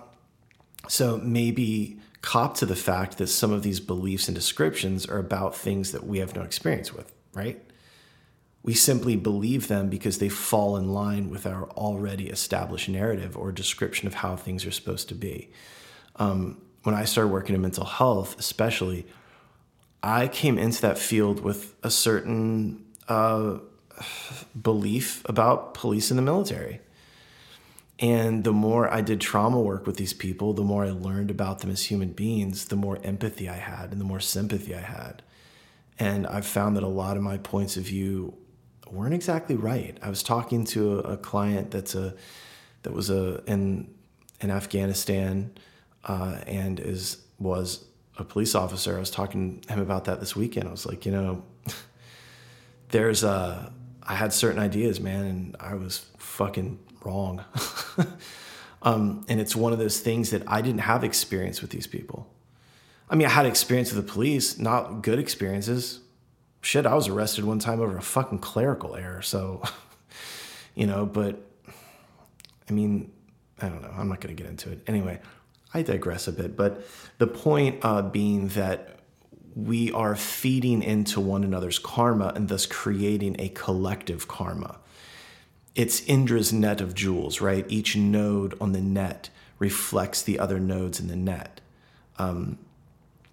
so 0.88 1.20
maybe 1.20 2.00
cop 2.24 2.58
to 2.58 2.66
the 2.66 2.76
fact 2.76 3.20
that 3.20 3.28
some 3.28 3.52
of 3.54 3.62
these 3.62 3.80
beliefs 3.80 4.28
and 4.28 4.34
descriptions 4.34 5.06
are 5.06 5.20
about 5.20 5.56
things 5.56 5.92
that 5.92 6.08
we 6.08 6.18
have 6.18 6.36
no 6.36 6.42
experience 6.42 6.92
with, 6.92 7.14
right? 7.36 7.62
We 8.64 8.74
simply 8.74 9.16
believe 9.16 9.68
them 9.68 9.90
because 9.90 10.18
they 10.18 10.30
fall 10.30 10.76
in 10.76 10.92
line 10.92 11.30
with 11.30 11.46
our 11.46 11.70
already 11.70 12.30
established 12.30 12.90
narrative 12.90 13.38
or 13.38 13.52
description 13.52 14.08
of 14.08 14.16
how 14.16 14.36
things 14.36 14.66
are 14.66 14.72
supposed 14.72 15.08
to 15.10 15.16
be. 15.16 15.52
Um, 16.18 16.62
when 16.84 16.96
I 16.96 17.06
started 17.06 17.30
working 17.30 17.56
in 17.56 17.62
mental 17.62 17.86
health, 17.86 18.38
especially, 18.38 19.06
I 20.02 20.28
came 20.28 20.58
into 20.58 20.82
that 20.82 20.98
field 20.98 21.40
with 21.40 21.76
a 21.82 21.90
certain 21.90 22.86
uh, 23.08 23.60
belief 24.60 25.24
about 25.26 25.74
police 25.74 26.12
and 26.12 26.18
the 26.18 26.24
military. 26.24 26.82
And 28.00 28.44
the 28.44 28.52
more 28.52 28.92
I 28.92 29.02
did 29.02 29.22
trauma 29.22 29.62
work 29.62 29.88
with 29.88 29.96
these 29.98 30.14
people, 30.14 30.54
the 30.54 30.64
more 30.64 30.84
I 30.84 30.90
learned 30.90 31.32
about 31.32 31.60
them 31.60 31.70
as 31.70 31.86
human 31.86 32.10
beings, 32.10 32.66
the 32.66 32.76
more 32.76 33.00
empathy 33.04 33.48
I 33.48 33.56
had 33.56 33.92
and 33.92 34.02
the 34.02 34.06
more 34.06 34.20
sympathy 34.20 34.76
I 34.76 34.82
had. 34.82 35.22
And 36.00 36.28
I've 36.28 36.46
found 36.46 36.76
that 36.76 36.84
a 36.84 36.88
lot 36.88 37.18
of 37.18 37.24
my 37.24 37.38
points 37.38 37.78
of 37.78 37.84
view 37.84 38.36
weren't 38.92 39.14
exactly 39.14 39.56
right. 39.56 39.98
I 40.02 40.10
was 40.10 40.24
talking 40.24 40.66
to 40.66 41.00
a, 41.00 41.14
a 41.14 41.18
client 41.18 41.72
that's 41.72 41.96
a 41.96 42.16
that 42.82 42.94
was 42.94 43.10
a 43.10 43.42
in 43.46 43.94
in 44.42 44.50
Afghanistan 44.50 45.52
uh, 46.06 46.40
and 46.48 46.80
is 46.80 47.18
was 47.40 47.86
a 48.18 48.24
police 48.24 48.56
officer. 48.56 48.96
I 48.96 49.00
was 49.00 49.10
talking 49.10 49.62
to 49.62 49.74
him 49.74 49.80
about 49.80 50.06
that 50.06 50.20
this 50.20 50.36
weekend. 50.36 50.68
I 50.68 50.72
was 50.72 50.86
like, 50.86 51.06
you 51.06 51.12
know, 51.12 51.44
there's 52.90 53.24
a 53.24 53.72
I 54.06 54.16
had 54.16 54.34
certain 54.34 54.60
ideas, 54.60 55.00
man, 55.00 55.26
and 55.26 55.56
I 55.60 55.76
was 55.76 56.06
fucking 56.18 56.80
wrong. 57.04 57.44
um, 58.84 59.26
and 59.30 59.40
it's 59.40 59.56
one 59.56 59.72
of 59.72 59.80
those 59.80 60.00
things 60.00 60.32
that 60.32 60.44
I 60.48 60.62
didn't 60.62 60.82
have 60.82 61.04
experience 61.04 61.62
with 61.62 61.72
these 61.72 61.88
people. 61.88 62.30
I 63.10 63.16
mean, 63.16 63.28
I 63.28 63.32
had 63.32 63.46
experience 63.46 63.94
with 63.94 64.06
the 64.06 64.12
police, 64.12 64.58
not 64.58 65.02
good 65.02 65.20
experiences. 65.20 66.00
Shit, 66.62 66.86
I 66.86 66.96
was 66.96 67.08
arrested 67.08 67.46
one 67.46 67.60
time 67.60 67.80
over 67.80 67.98
a 67.98 68.02
fucking 68.02 68.40
clerical 68.40 68.96
error. 68.96 69.22
So, 69.22 69.62
you 70.76 70.88
know, 70.88 71.06
but 71.06 71.40
I 72.70 72.74
mean, 72.74 73.12
I 73.62 73.70
don't 73.70 73.82
know. 73.82 73.94
I'm 73.96 74.10
not 74.10 74.20
going 74.20 74.36
to 74.36 74.42
get 74.42 74.50
into 74.50 74.72
it. 74.72 74.82
Anyway, 74.88 75.20
I 75.74 75.82
digress 75.82 76.28
a 76.28 76.32
bit. 76.32 76.56
But 76.56 76.86
the 77.18 77.28
point 77.28 77.80
uh, 77.84 78.02
being 78.04 78.50
that 78.50 79.00
we 79.56 79.92
are 79.92 80.16
feeding 80.16 80.82
into 80.82 81.20
one 81.20 81.44
another's 81.44 81.80
karma 81.80 82.34
and 82.36 82.50
thus 82.50 82.66
creating 82.66 83.36
a 83.40 83.50
collective 83.50 84.28
karma 84.28 84.80
it's 85.76 86.02
Indra's 86.02 86.54
net 86.54 86.82
of 86.82 86.94
jewels, 86.94 87.42
right? 87.42 87.66
Each 87.68 87.96
node 87.96 88.56
on 88.62 88.74
the 88.74 88.82
net 88.82 89.30
reflects 89.60 90.22
the 90.22 90.40
other 90.40 90.60
nodes 90.60 91.00
in 91.00 91.08
the 91.08 91.16
net. 91.16 91.62
Um, 92.18 92.60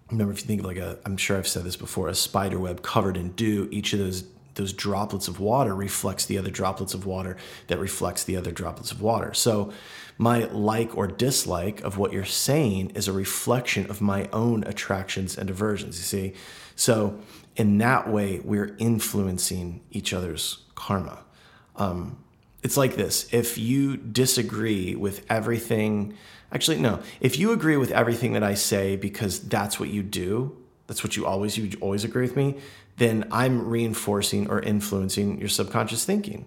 remember, 0.09 0.33
if 0.33 0.41
you 0.41 0.47
think 0.47 0.61
of 0.61 0.65
like 0.65 0.77
a, 0.77 0.97
I'm 1.05 1.17
sure 1.17 1.37
I've 1.37 1.47
said 1.47 1.63
this 1.63 1.75
before, 1.75 2.07
a 2.07 2.15
spider 2.15 2.59
web 2.59 2.81
covered 2.81 3.15
in 3.15 3.31
dew, 3.31 3.67
each 3.71 3.93
of 3.93 3.99
those 3.99 4.23
those 4.55 4.73
droplets 4.73 5.27
of 5.27 5.39
water 5.39 5.75
reflects 5.75 6.25
the 6.25 6.37
other 6.37 6.51
droplets 6.51 6.93
of 6.93 7.05
water 7.05 7.37
that 7.67 7.79
reflects 7.79 8.23
the 8.23 8.35
other 8.35 8.51
droplets 8.51 8.91
of 8.91 9.01
water. 9.01 9.33
So 9.33 9.71
my 10.17 10.45
like 10.45 10.97
or 10.97 11.07
dislike 11.07 11.81
of 11.81 11.97
what 11.97 12.11
you're 12.11 12.25
saying 12.25 12.91
is 12.91 13.07
a 13.07 13.13
reflection 13.13 13.89
of 13.89 14.01
my 14.01 14.29
own 14.33 14.63
attractions 14.65 15.37
and 15.37 15.49
aversions, 15.49 15.97
you 15.97 16.03
see? 16.03 16.33
So 16.75 17.19
in 17.55 17.77
that 17.79 18.09
way, 18.09 18.39
we're 18.43 18.75
influencing 18.77 19.81
each 19.91 20.13
other's 20.13 20.63
karma. 20.75 21.23
Um, 21.75 22.17
it's 22.63 22.77
like 22.77 22.95
this 22.95 23.27
if 23.33 23.57
you 23.57 23.97
disagree 23.97 24.95
with 24.95 25.25
everything 25.29 26.15
actually 26.51 26.79
no 26.79 26.99
if 27.19 27.39
you 27.39 27.51
agree 27.51 27.77
with 27.77 27.91
everything 27.91 28.33
that 28.33 28.43
i 28.43 28.53
say 28.53 28.95
because 28.95 29.39
that's 29.47 29.79
what 29.79 29.89
you 29.89 30.03
do 30.03 30.55
that's 30.87 31.03
what 31.03 31.15
you 31.15 31.25
always 31.25 31.57
you 31.57 31.71
always 31.81 32.03
agree 32.03 32.23
with 32.23 32.35
me 32.35 32.57
then 32.97 33.27
i'm 33.31 33.67
reinforcing 33.67 34.49
or 34.49 34.59
influencing 34.61 35.39
your 35.39 35.49
subconscious 35.49 36.05
thinking 36.05 36.45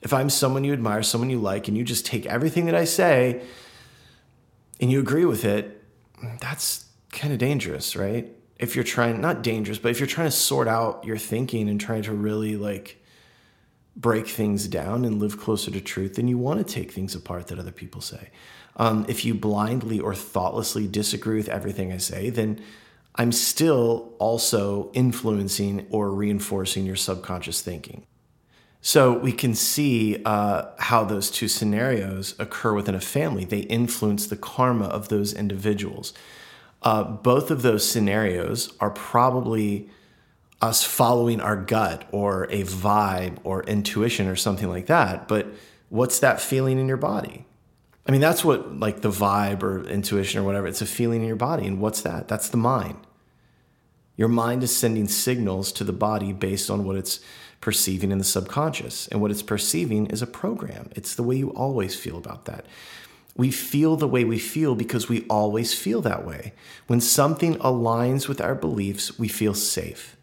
if 0.00 0.12
i'm 0.12 0.30
someone 0.30 0.64
you 0.64 0.72
admire 0.72 1.02
someone 1.02 1.30
you 1.30 1.38
like 1.38 1.68
and 1.68 1.76
you 1.76 1.84
just 1.84 2.06
take 2.06 2.26
everything 2.26 2.66
that 2.66 2.74
i 2.74 2.84
say 2.84 3.42
and 4.80 4.90
you 4.90 5.00
agree 5.00 5.24
with 5.24 5.44
it 5.44 5.82
that's 6.40 6.86
kind 7.12 7.32
of 7.32 7.38
dangerous 7.38 7.96
right 7.96 8.34
if 8.56 8.74
you're 8.74 8.84
trying 8.84 9.20
not 9.20 9.42
dangerous 9.42 9.78
but 9.78 9.90
if 9.90 10.00
you're 10.00 10.06
trying 10.06 10.28
to 10.28 10.36
sort 10.36 10.68
out 10.68 11.04
your 11.04 11.18
thinking 11.18 11.68
and 11.68 11.80
trying 11.80 12.02
to 12.02 12.12
really 12.12 12.56
like 12.56 12.98
break 13.98 14.28
things 14.28 14.68
down 14.68 15.04
and 15.04 15.18
live 15.18 15.38
closer 15.38 15.72
to 15.72 15.80
truth, 15.80 16.14
then 16.14 16.28
you 16.28 16.38
want 16.38 16.64
to 16.64 16.74
take 16.74 16.92
things 16.92 17.16
apart 17.16 17.48
that 17.48 17.58
other 17.58 17.72
people 17.72 18.00
say. 18.00 18.30
Um, 18.76 19.04
if 19.08 19.24
you 19.24 19.34
blindly 19.34 19.98
or 19.98 20.14
thoughtlessly 20.14 20.86
disagree 20.86 21.36
with 21.36 21.48
everything 21.48 21.92
I 21.92 21.96
say, 21.96 22.30
then 22.30 22.62
I'm 23.18 23.32
still 23.32 24.14
also 24.20 24.92
influencing 24.94 25.86
or 25.90 26.10
reinforcing 26.12 26.86
your 26.86 26.96
subconscious 26.96 27.60
thinking. 27.60 28.06
So 28.80 29.12
we 29.18 29.32
can 29.32 29.54
see 29.54 30.22
uh, 30.24 30.66
how 30.78 31.02
those 31.02 31.30
two 31.30 31.48
scenarios 31.48 32.36
occur 32.38 32.72
within 32.72 32.94
a 32.94 33.00
family. 33.00 33.44
They 33.44 33.60
influence 33.60 34.28
the 34.28 34.36
karma 34.36 34.84
of 34.84 35.08
those 35.08 35.34
individuals. 35.34 36.14
Uh, 36.82 37.02
both 37.02 37.50
of 37.50 37.62
those 37.62 37.88
scenarios 37.88 38.72
are 38.78 38.90
probably 38.90 39.90
us 40.62 40.84
following 40.84 41.40
our 41.40 41.56
gut 41.56 42.08
or 42.12 42.44
a 42.44 42.62
vibe 42.62 43.38
or 43.42 43.64
intuition 43.64 44.28
or 44.28 44.36
something 44.36 44.68
like 44.68 44.86
that. 44.86 45.26
But 45.26 45.48
what's 45.88 46.20
that 46.20 46.40
feeling 46.40 46.78
in 46.78 46.86
your 46.86 46.96
body? 46.96 47.46
I 48.06 48.12
mean, 48.12 48.20
that's 48.20 48.44
what 48.44 48.78
like 48.78 49.00
the 49.00 49.10
vibe 49.10 49.64
or 49.64 49.84
intuition 49.84 50.40
or 50.40 50.44
whatever, 50.44 50.68
it's 50.68 50.80
a 50.80 50.86
feeling 50.86 51.22
in 51.22 51.26
your 51.26 51.36
body. 51.36 51.66
And 51.66 51.80
what's 51.80 52.00
that? 52.02 52.28
That's 52.28 52.48
the 52.48 52.56
mind. 52.56 52.98
Your 54.18 54.28
mind 54.28 54.62
is 54.62 54.76
sending 54.76 55.08
signals 55.08 55.72
to 55.72 55.84
the 55.84 55.92
body 55.94 56.34
based 56.34 56.68
on 56.68 56.84
what 56.84 56.96
it's 56.96 57.20
perceiving 57.62 58.12
in 58.12 58.18
the 58.18 58.24
subconscious. 58.24 59.08
And 59.08 59.22
what 59.22 59.30
it's 59.30 59.42
perceiving 59.42 60.06
is 60.08 60.20
a 60.20 60.26
program. 60.26 60.90
It's 60.94 61.14
the 61.14 61.22
way 61.22 61.36
you 61.36 61.48
always 61.54 61.96
feel 61.96 62.18
about 62.18 62.44
that. 62.44 62.66
We 63.34 63.50
feel 63.50 63.96
the 63.96 64.06
way 64.06 64.24
we 64.24 64.38
feel 64.38 64.74
because 64.74 65.08
we 65.08 65.24
always 65.30 65.72
feel 65.72 66.02
that 66.02 66.26
way. 66.26 66.52
When 66.88 67.00
something 67.00 67.56
aligns 67.56 68.28
with 68.28 68.42
our 68.42 68.54
beliefs, 68.54 69.18
we 69.18 69.28
feel 69.28 69.54
safe 69.54 70.18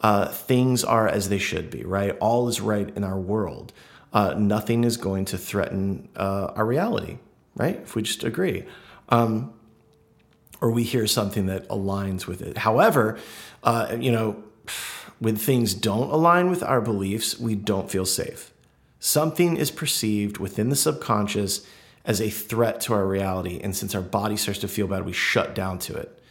uh, 0.00 0.28
things 0.28 0.84
are 0.84 1.08
as 1.08 1.28
they 1.28 1.38
should 1.38 1.70
be, 1.70 1.82
right? 1.84 2.16
All 2.20 2.48
is 2.48 2.60
right 2.60 2.90
in 2.94 3.04
our 3.04 3.18
world. 3.18 3.72
Uh, 4.12 4.34
nothing 4.38 4.84
is 4.84 4.96
going 4.96 5.24
to 5.26 5.38
threaten 5.38 6.08
uh, 6.16 6.52
our 6.54 6.64
reality, 6.64 7.18
right? 7.56 7.76
If 7.76 7.94
we 7.94 8.02
just 8.02 8.24
agree. 8.24 8.64
Um, 9.10 9.52
or 10.60 10.70
we 10.70 10.82
hear 10.82 11.06
something 11.06 11.46
that 11.46 11.68
aligns 11.68 12.26
with 12.26 12.42
it. 12.42 12.58
However, 12.58 13.18
uh, 13.62 13.96
you 13.98 14.10
know, 14.10 14.42
when 15.18 15.36
things 15.36 15.74
don't 15.74 16.10
align 16.10 16.50
with 16.50 16.62
our 16.62 16.80
beliefs, 16.80 17.38
we 17.38 17.54
don't 17.54 17.90
feel 17.90 18.06
safe. 18.06 18.52
Something 19.00 19.56
is 19.56 19.70
perceived 19.70 20.38
within 20.38 20.68
the 20.68 20.76
subconscious 20.76 21.66
as 22.04 22.20
a 22.20 22.30
threat 22.30 22.80
to 22.82 22.94
our 22.94 23.06
reality. 23.06 23.60
And 23.62 23.76
since 23.76 23.94
our 23.94 24.02
body 24.02 24.36
starts 24.36 24.60
to 24.60 24.68
feel 24.68 24.86
bad, 24.86 25.04
we 25.04 25.12
shut 25.12 25.54
down 25.54 25.78
to 25.80 25.96
it. 25.96 26.22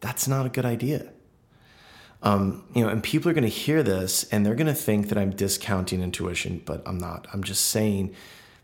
That's 0.00 0.28
not 0.28 0.46
a 0.46 0.48
good 0.48 0.64
idea. 0.64 1.10
Um, 2.22 2.64
you 2.74 2.82
know, 2.82 2.88
and 2.88 3.02
people 3.02 3.30
are 3.30 3.34
going 3.34 3.42
to 3.42 3.50
hear 3.50 3.82
this 3.82 4.24
and 4.24 4.46
they're 4.46 4.54
going 4.54 4.66
to 4.66 4.74
think 4.74 5.08
that 5.08 5.18
I'm 5.18 5.30
discounting 5.30 6.02
intuition, 6.02 6.62
but 6.64 6.82
I'm 6.86 6.96
not. 6.96 7.26
I'm 7.32 7.42
just 7.42 7.66
saying 7.66 8.14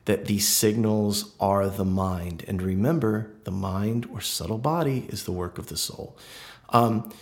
that 0.06 0.26
these 0.26 0.48
signals 0.48 1.34
are 1.38 1.68
the 1.68 1.84
mind. 1.84 2.44
And 2.48 2.62
remember, 2.62 3.30
the 3.44 3.50
mind 3.50 4.08
or 4.12 4.20
subtle 4.20 4.58
body 4.58 5.06
is 5.08 5.24
the 5.24 5.32
work 5.32 5.58
of 5.58 5.66
the 5.66 5.76
soul. 5.76 6.16
Um, 6.70 7.12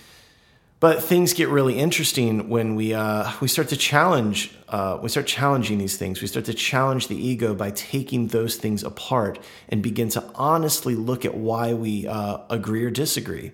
but 0.80 1.02
things 1.02 1.32
get 1.32 1.48
really 1.48 1.76
interesting 1.76 2.48
when 2.48 2.76
we 2.76 2.94
uh, 2.94 3.32
we 3.40 3.48
start 3.48 3.68
to 3.70 3.76
challenge 3.76 4.54
uh, 4.68 4.98
we 5.02 5.08
start 5.08 5.26
challenging 5.26 5.78
these 5.78 5.96
things. 5.96 6.20
We 6.20 6.28
start 6.28 6.44
to 6.44 6.54
challenge 6.54 7.08
the 7.08 7.16
ego 7.16 7.52
by 7.52 7.72
taking 7.72 8.28
those 8.28 8.56
things 8.56 8.84
apart 8.84 9.40
and 9.68 9.82
begin 9.82 10.08
to 10.10 10.24
honestly 10.36 10.94
look 10.94 11.24
at 11.24 11.36
why 11.36 11.74
we 11.74 12.06
uh, 12.06 12.38
agree 12.48 12.84
or 12.84 12.90
disagree. 12.90 13.50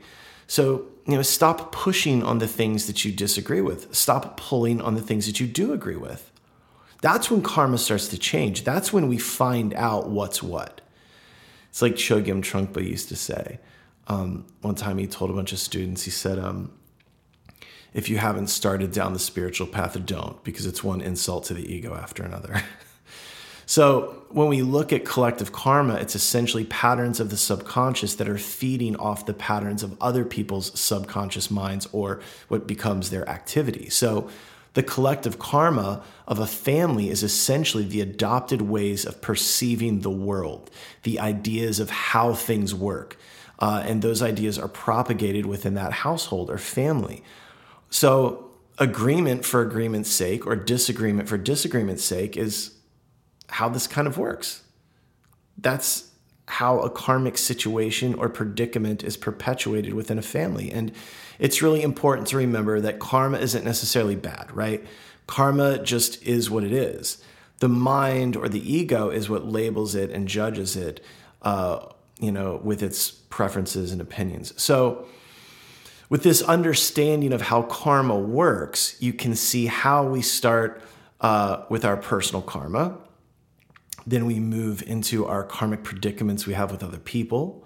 So 0.47 0.87
you 1.07 1.17
know, 1.17 1.23
stop 1.23 1.73
pushing 1.73 2.23
on 2.23 2.39
the 2.39 2.49
things 2.49 2.87
that 2.87 3.05
you 3.07 3.13
disagree 3.13 3.63
with. 3.63 3.95
Stop 3.95 4.37
pulling 4.37 4.83
on 4.83 4.95
the 4.95 5.03
things 5.03 5.25
that 5.27 5.41
you 5.41 5.47
do 5.47 5.73
agree 5.73 5.97
with. 5.97 6.31
That's 7.05 7.31
when 7.31 7.43
karma 7.43 7.77
starts 7.77 8.09
to 8.09 8.19
change. 8.19 8.65
That's 8.65 8.91
when 8.91 9.09
we 9.09 9.19
find 9.19 9.75
out 9.75 10.09
what's 10.09 10.43
what. 10.43 10.81
It's 11.69 11.83
like 11.83 11.97
Chogyam 11.97 12.41
Trungpa 12.41 12.83
used 12.83 13.11
to 13.11 13.17
say. 13.17 13.61
Um, 14.09 14.47
one 14.63 14.75
time 14.75 14.97
he 14.97 15.07
told 15.07 15.29
a 15.31 15.35
bunch 15.35 15.53
of 15.53 15.59
students, 15.59 16.05
he 16.05 16.11
said, 16.11 16.39
um, 16.39 16.73
if 17.93 18.09
you 18.09 18.17
haven't 18.17 18.47
started 18.47 18.91
down 18.91 19.13
the 19.13 19.19
spiritual 19.19 19.67
path, 19.67 20.03
don't, 20.07 20.43
because 20.45 20.65
it's 20.65 20.83
one 20.83 21.03
insult 21.03 21.45
to 21.45 21.55
the 21.55 21.71
ego 21.71 21.95
after 21.95 22.23
another. 22.23 22.63
So, 23.67 24.25
when 24.29 24.49
we 24.49 24.61
look 24.61 24.93
at 24.93 25.07
collective 25.07 25.51
karma, 25.51 25.95
it's 25.95 26.15
essentially 26.15 26.65
patterns 26.65 27.19
of 27.19 27.31
the 27.31 27.39
subconscious 27.39 28.15
that 28.17 28.29
are 28.29 28.37
feeding 28.37 28.95
off 28.97 29.25
the 29.25 29.33
patterns 29.33 29.83
of 29.83 29.97
other 30.03 30.27
people's 30.27 30.79
subconscious 30.79 31.51
minds 31.51 31.89
or 31.91 32.21
what 32.49 32.67
becomes 32.67 33.09
their 33.09 33.27
activity. 33.27 33.89
So, 33.89 34.29
The 34.75 34.83
collective 34.83 35.39
karma 35.39 36.03
of 36.27 36.39
a 36.39 36.47
family 36.47 37.09
is 37.09 37.23
essentially 37.23 37.85
the 37.85 38.01
adopted 38.01 38.63
ways 38.63 39.05
of 39.07 39.21
perceiving 39.21 40.01
the 40.01 40.11
world, 40.11 40.71
the 41.05 41.21
ideas 41.21 41.81
of 41.81 41.91
how 41.91 42.35
things 42.35 42.75
work. 42.75 43.17
Uh, 43.61 43.83
and 43.87 44.03
those 44.03 44.21
ideas 44.21 44.59
are 44.59 44.69
propagated 44.69 45.47
within 45.47 45.75
that 45.75 45.93
household 45.93 46.51
or 46.51 46.59
family. 46.59 47.23
So, 47.89 48.51
agreement 48.79 49.45
for 49.45 49.63
agreement's 49.63 50.11
sake 50.11 50.45
or 50.45 50.57
disagreement 50.57 51.29
for 51.29 51.39
disagreement's 51.39 52.03
sake 52.03 52.37
is 52.37 52.75
how 53.49 53.69
this 53.69 53.87
kind 53.87 54.09
of 54.09 54.19
works. 54.19 54.63
That's 55.57 56.11
how 56.47 56.81
a 56.81 56.91
karmic 56.91 57.39
situation 57.39 58.15
or 58.15 58.29
predicament 58.29 59.03
is 59.03 59.17
perpetuated 59.17 59.95
within 59.95 60.19
a 60.19 60.23
family. 60.23 60.71
And 60.71 60.93
it's 61.39 61.63
really 61.63 61.83
important 61.83 62.29
to 62.29 62.37
remember 62.37 62.81
that 62.81 62.99
karma 62.99 63.39
isn't 63.39 63.65
necessarily 63.65 64.17
bad, 64.17 64.55
right? 64.55 64.85
Karma 65.27 65.79
just 65.83 66.23
is 66.23 66.51
what 66.51 66.65
it 66.65 66.73
is. 66.73 67.23
The 67.61 67.69
mind 67.69 68.37
or 68.37 68.49
the 68.49 68.73
ego 68.73 69.09
is 69.09 69.31
what 69.31 69.47
labels 69.47 69.95
it 69.95 70.11
and 70.11 70.29
judges 70.29 70.77
it, 70.77 71.03
uh, 71.43 71.87
you 72.21 72.31
know, 72.31 72.61
with 72.63 72.83
its 72.83 73.11
preferences 73.11 73.91
and 73.91 74.01
opinions. 74.01 74.53
So, 74.61 75.07
with 76.11 76.23
this 76.23 76.43
understanding 76.43 77.33
of 77.33 77.41
how 77.41 77.63
karma 77.63 78.17
works, 78.17 78.97
you 79.01 79.15
can 79.15 79.35
see 79.35 79.67
how 79.67 80.07
we 80.07 80.21
start 80.21 80.83
uh, 81.23 81.65
with 81.71 81.85
our 81.85 81.97
personal 81.97 82.43
karma. 82.43 82.99
Then 84.07 84.27
we 84.27 84.39
move 84.39 84.83
into 84.83 85.27
our 85.27 85.45
karmic 85.45 85.83
predicaments 85.83 86.47
we 86.47 86.55
have 86.55 86.71
with 86.71 86.83
other 86.83 86.99
people 86.99 87.65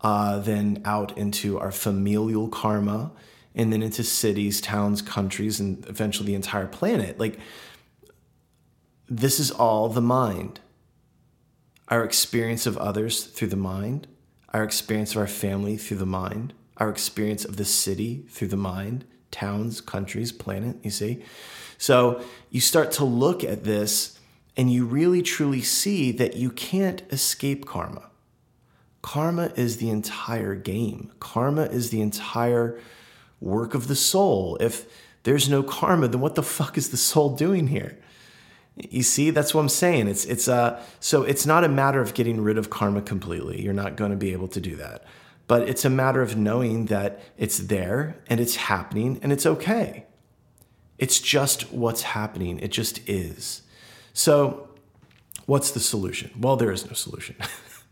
uh, 0.00 0.38
then 0.38 0.80
out 0.84 1.16
into 1.18 1.58
our 1.58 1.70
familial 1.70 2.48
karma, 2.48 3.12
and 3.54 3.72
then 3.72 3.82
into 3.82 4.02
cities, 4.02 4.60
towns, 4.60 5.02
countries, 5.02 5.60
and 5.60 5.84
eventually 5.88 6.28
the 6.28 6.34
entire 6.34 6.66
planet. 6.66 7.18
Like, 7.18 7.38
this 9.08 9.40
is 9.40 9.50
all 9.50 9.88
the 9.88 10.00
mind. 10.00 10.60
Our 11.88 12.04
experience 12.04 12.66
of 12.66 12.78
others 12.78 13.24
through 13.24 13.48
the 13.48 13.56
mind, 13.56 14.06
our 14.54 14.62
experience 14.62 15.12
of 15.12 15.18
our 15.18 15.26
family 15.26 15.76
through 15.76 15.96
the 15.96 16.06
mind, 16.06 16.54
our 16.76 16.88
experience 16.88 17.44
of 17.44 17.56
the 17.56 17.64
city 17.64 18.24
through 18.30 18.48
the 18.48 18.56
mind, 18.56 19.04
towns, 19.32 19.80
countries, 19.80 20.30
planet, 20.30 20.76
you 20.82 20.90
see? 20.90 21.24
So 21.76 22.22
you 22.50 22.60
start 22.60 22.92
to 22.92 23.04
look 23.04 23.42
at 23.42 23.64
this 23.64 24.18
and 24.56 24.72
you 24.72 24.84
really 24.84 25.22
truly 25.22 25.62
see 25.62 26.12
that 26.12 26.36
you 26.36 26.50
can't 26.50 27.02
escape 27.10 27.66
karma. 27.66 28.10
Karma 29.02 29.52
is 29.56 29.78
the 29.78 29.90
entire 29.90 30.54
game. 30.54 31.12
Karma 31.20 31.62
is 31.62 31.90
the 31.90 32.00
entire 32.00 32.78
work 33.40 33.74
of 33.74 33.88
the 33.88 33.96
soul. 33.96 34.56
If 34.60 34.86
there's 35.22 35.48
no 35.48 35.62
karma, 35.62 36.08
then 36.08 36.20
what 36.20 36.34
the 36.34 36.42
fuck 36.42 36.76
is 36.76 36.90
the 36.90 36.96
soul 36.96 37.34
doing 37.36 37.68
here? 37.68 37.98
You 38.76 39.02
see, 39.02 39.30
that's 39.30 39.54
what 39.54 39.62
I'm 39.62 39.68
saying. 39.68 40.08
It's 40.08 40.24
it's 40.24 40.48
uh 40.48 40.82
so 41.00 41.22
it's 41.22 41.44
not 41.44 41.64
a 41.64 41.68
matter 41.68 42.00
of 42.00 42.14
getting 42.14 42.40
rid 42.40 42.56
of 42.56 42.70
karma 42.70 43.02
completely. 43.02 43.60
You're 43.62 43.72
not 43.72 43.96
going 43.96 44.10
to 44.10 44.16
be 44.16 44.32
able 44.32 44.48
to 44.48 44.60
do 44.60 44.76
that. 44.76 45.04
But 45.46 45.68
it's 45.68 45.84
a 45.84 45.90
matter 45.90 46.22
of 46.22 46.36
knowing 46.36 46.86
that 46.86 47.20
it's 47.36 47.58
there 47.58 48.16
and 48.28 48.38
it's 48.38 48.56
happening 48.56 49.18
and 49.22 49.32
it's 49.32 49.44
okay. 49.44 50.06
It's 50.96 51.18
just 51.18 51.72
what's 51.72 52.02
happening. 52.02 52.58
It 52.60 52.70
just 52.70 53.00
is. 53.08 53.62
So, 54.12 54.68
what's 55.46 55.70
the 55.70 55.80
solution? 55.80 56.30
Well, 56.38 56.56
there 56.56 56.72
is 56.72 56.86
no 56.86 56.92
solution. 56.92 57.36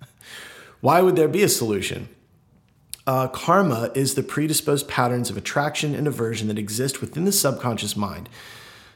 Why 0.81 1.01
would 1.01 1.17
there 1.17 1.29
be 1.29 1.43
a 1.43 1.49
solution? 1.49 2.09
Uh, 3.07 3.27
karma 3.27 3.91
is 3.95 4.15
the 4.15 4.23
predisposed 4.23 4.87
patterns 4.87 5.31
of 5.31 5.37
attraction 5.37 5.95
and 5.95 6.07
aversion 6.07 6.47
that 6.49 6.59
exist 6.59 7.01
within 7.01 7.25
the 7.25 7.33
subconscious 7.33 7.97
mind. 7.97 8.29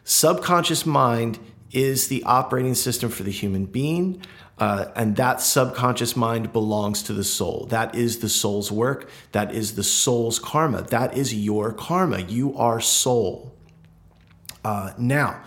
Subconscious 0.05 0.85
mind 0.85 1.39
is 1.71 2.09
the 2.09 2.23
operating 2.25 2.75
system 2.75 3.09
for 3.09 3.23
the 3.23 3.31
human 3.31 3.65
being, 3.65 4.23
uh, 4.59 4.87
and 4.95 5.17
that 5.17 5.41
subconscious 5.41 6.15
mind 6.15 6.53
belongs 6.53 7.03
to 7.05 7.15
the 7.15 7.25
soul. 7.25 7.67
That 7.71 7.95
is 7.95 8.19
the 8.19 8.29
soul's 8.29 8.71
work. 8.71 9.09
That 9.33 9.55
is 9.55 9.77
the 9.77 9.83
soul's 9.83 10.39
karma. 10.39 10.83
That 10.83 11.17
is 11.17 11.35
your 11.35 11.73
karma. 11.73 12.21
You 12.21 12.55
are 12.57 12.81
soul. 12.81 13.55
Uh, 14.63 14.93
now, 14.99 15.43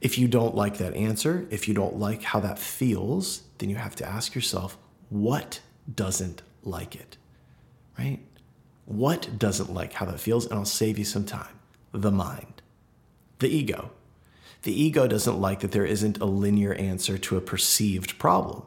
if 0.00 0.18
you 0.18 0.28
don't 0.28 0.54
like 0.54 0.78
that 0.78 0.94
answer, 0.94 1.46
if 1.50 1.66
you 1.66 1.74
don't 1.74 1.98
like 1.98 2.22
how 2.22 2.40
that 2.40 2.58
feels, 2.58 3.42
then 3.58 3.68
you 3.68 3.76
have 3.76 3.96
to 3.96 4.06
ask 4.06 4.34
yourself, 4.34 4.78
what 5.10 5.60
doesn't 5.92 6.42
like 6.62 6.94
it, 6.94 7.16
right? 7.98 8.20
What 8.84 9.38
doesn't 9.38 9.72
like 9.72 9.94
how 9.94 10.06
that 10.06 10.20
feels? 10.20 10.46
And 10.46 10.54
I'll 10.54 10.64
save 10.64 10.98
you 10.98 11.04
some 11.04 11.24
time. 11.24 11.58
The 11.92 12.12
mind, 12.12 12.62
the 13.38 13.48
ego. 13.48 13.90
The 14.62 14.82
ego 14.82 15.06
doesn't 15.06 15.40
like 15.40 15.60
that 15.60 15.72
there 15.72 15.84
isn't 15.84 16.18
a 16.18 16.24
linear 16.24 16.74
answer 16.74 17.16
to 17.18 17.36
a 17.36 17.40
perceived 17.40 18.18
problem. 18.18 18.62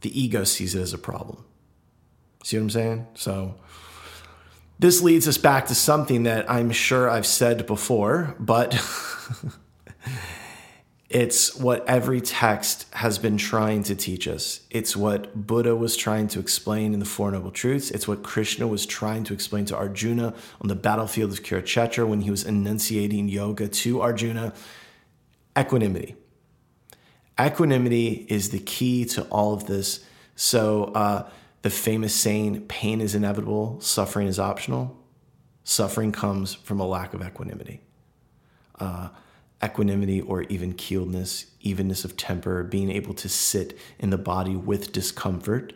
The 0.00 0.20
ego 0.20 0.44
sees 0.44 0.74
it 0.74 0.80
as 0.80 0.92
a 0.92 0.98
problem. 0.98 1.44
See 2.42 2.56
what 2.56 2.64
I'm 2.64 2.70
saying? 2.70 3.06
So, 3.14 3.54
this 4.78 5.00
leads 5.00 5.28
us 5.28 5.38
back 5.38 5.66
to 5.66 5.76
something 5.76 6.24
that 6.24 6.50
I'm 6.50 6.72
sure 6.72 7.08
I've 7.08 7.26
said 7.26 7.66
before, 7.66 8.34
but 8.40 8.72
It's 11.12 11.54
what 11.54 11.86
every 11.86 12.22
text 12.22 12.86
has 12.94 13.18
been 13.18 13.36
trying 13.36 13.82
to 13.82 13.94
teach 13.94 14.26
us. 14.26 14.60
It's 14.70 14.96
what 14.96 15.46
Buddha 15.46 15.76
was 15.76 15.94
trying 15.94 16.28
to 16.28 16.40
explain 16.40 16.94
in 16.94 17.00
the 17.00 17.04
Four 17.04 17.30
Noble 17.30 17.50
Truths. 17.50 17.90
It's 17.90 18.08
what 18.08 18.22
Krishna 18.22 18.66
was 18.66 18.86
trying 18.86 19.24
to 19.24 19.34
explain 19.34 19.66
to 19.66 19.76
Arjuna 19.76 20.32
on 20.62 20.68
the 20.68 20.74
battlefield 20.74 21.30
of 21.32 21.42
Kurukshetra 21.42 22.08
when 22.08 22.22
he 22.22 22.30
was 22.30 22.44
enunciating 22.44 23.28
yoga 23.28 23.68
to 23.68 24.00
Arjuna. 24.00 24.54
Equanimity. 25.54 26.16
Equanimity 27.38 28.26
is 28.30 28.48
the 28.48 28.60
key 28.60 29.04
to 29.04 29.24
all 29.24 29.52
of 29.52 29.66
this. 29.66 30.02
So, 30.34 30.84
uh, 30.94 31.28
the 31.60 31.68
famous 31.68 32.14
saying, 32.14 32.62
pain 32.68 33.02
is 33.02 33.14
inevitable, 33.14 33.78
suffering 33.82 34.28
is 34.28 34.38
optional. 34.38 34.96
Suffering 35.62 36.10
comes 36.10 36.54
from 36.54 36.80
a 36.80 36.86
lack 36.86 37.12
of 37.12 37.20
equanimity. 37.20 37.82
Uh, 38.80 39.10
equanimity 39.64 40.20
or 40.20 40.42
even 40.44 40.74
keeledness, 40.74 41.46
evenness 41.60 42.04
of 42.04 42.16
temper, 42.16 42.62
being 42.62 42.90
able 42.90 43.14
to 43.14 43.28
sit 43.28 43.78
in 43.98 44.10
the 44.10 44.18
body 44.18 44.56
with 44.56 44.92
discomfort 44.92 45.72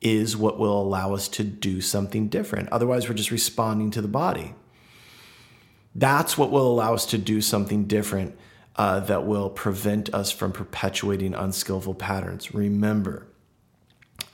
is 0.00 0.36
what 0.36 0.58
will 0.58 0.80
allow 0.80 1.14
us 1.14 1.28
to 1.28 1.42
do 1.42 1.80
something 1.80 2.28
different. 2.28 2.68
Otherwise, 2.68 3.08
we're 3.08 3.14
just 3.14 3.30
responding 3.30 3.90
to 3.90 4.02
the 4.02 4.08
body. 4.08 4.54
That's 5.94 6.36
what 6.36 6.50
will 6.50 6.66
allow 6.66 6.94
us 6.94 7.06
to 7.06 7.18
do 7.18 7.40
something 7.40 7.84
different 7.84 8.36
uh, 8.76 9.00
that 9.00 9.24
will 9.24 9.48
prevent 9.48 10.12
us 10.12 10.30
from 10.30 10.52
perpetuating 10.52 11.34
unskillful 11.34 11.94
patterns. 11.94 12.52
Remember 12.52 13.26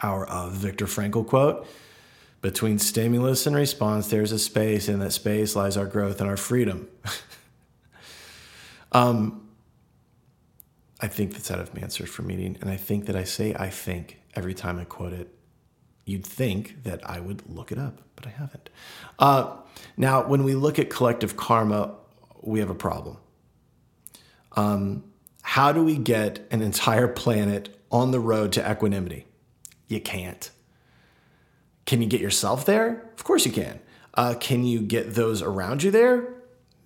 our 0.03 0.27
uh, 0.27 0.49
Viktor 0.49 0.87
Frankl 0.87 1.27
quote 1.27 1.67
between 2.43 2.79
stimulus 2.79 3.47
and 3.47 3.55
response, 3.55 4.09
there's 4.09 4.33
a 4.33 4.39
space, 4.39 4.89
and 4.89 5.03
that 5.03 5.13
space 5.13 5.55
lies 5.55 5.77
our 5.77 5.85
growth 5.85 6.21
and 6.21 6.31
our 6.31 6.39
freedom. 6.39 6.89
Um, 8.93 9.49
I 11.01 11.09
think 11.09 11.33
that's 11.33 11.51
out 11.51 11.61
of 11.61 11.75
Mansard 11.75 12.11
meeting, 12.25 12.59
and 12.61 12.71
I 12.71 12.77
think 12.77 13.07
that 13.07 13.17
I 13.17 13.25
say 13.25 13.55
I 13.55 13.71
think 13.71 14.21
every 14.35 14.55
time 14.55 14.79
I 14.79 14.85
quote 14.85 15.13
it. 15.13 15.35
You'd 16.05 16.27
think 16.27 16.83
that 16.85 17.09
I 17.09 17.21
would 17.21 17.49
look 17.49 17.71
it 17.71 17.79
up, 17.79 18.01
but 18.17 18.27
I 18.27 18.31
haven't. 18.31 18.69
Uh, 19.19 19.57
now, 19.97 20.27
when 20.27 20.43
we 20.43 20.55
look 20.55 20.79
at 20.79 20.91
collective 20.91 21.37
karma, 21.37 21.95
we 22.43 22.59
have 22.59 22.71
a 22.71 22.75
problem. 22.75 23.19
Um, 24.57 25.05
how 25.43 25.73
do 25.73 25.85
we 25.85 25.97
get 25.97 26.47
an 26.51 26.63
entire 26.63 27.07
planet 27.07 27.79
on 27.93 28.11
the 28.11 28.19
road 28.19 28.53
to 28.53 28.71
equanimity? 28.71 29.27
You 29.89 30.01
can't. 30.01 30.51
Can 31.87 32.03
you 32.03 32.09
get 32.09 32.21
yourself 32.21 32.65
there? 32.65 33.11
Of 33.15 33.25
course 33.25 33.47
you 33.47 33.53
can. 33.53 33.79
Uh, 34.15 34.35
can 34.39 34.65
you 34.65 34.81
get 34.81 35.15
those 35.15 35.43
around 35.43 35.83
you 35.83 35.91
there? 35.91 36.35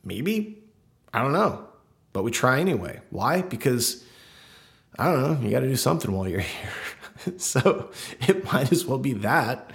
Maybe. 0.04 0.62
I 1.14 1.22
don't 1.22 1.32
know 1.32 1.66
but 2.14 2.22
we 2.22 2.30
try 2.30 2.60
anyway. 2.60 3.02
Why? 3.10 3.42
Because 3.42 4.02
I 4.98 5.10
don't 5.10 5.20
know, 5.20 5.46
you 5.46 5.50
got 5.50 5.60
to 5.60 5.68
do 5.68 5.76
something 5.76 6.10
while 6.12 6.26
you're 6.26 6.40
here. 6.40 6.70
so 7.36 7.90
it 8.26 8.50
might 8.50 8.72
as 8.72 8.86
well 8.86 8.98
be 8.98 9.12
that. 9.14 9.70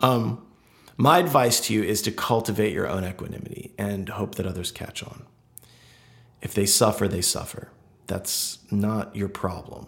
Um, 0.00 0.44
my 0.96 1.18
advice 1.18 1.60
to 1.66 1.74
you 1.74 1.84
is 1.84 2.02
to 2.02 2.10
cultivate 2.10 2.72
your 2.72 2.88
own 2.88 3.04
equanimity 3.04 3.72
and 3.78 4.08
hope 4.08 4.36
that 4.36 4.46
others 4.46 4.72
catch 4.72 5.02
on. 5.02 5.24
If 6.40 6.54
they 6.54 6.66
suffer, 6.66 7.06
they 7.06 7.20
suffer. 7.20 7.70
That's 8.06 8.58
not 8.70 9.14
your 9.14 9.28
problem. 9.28 9.86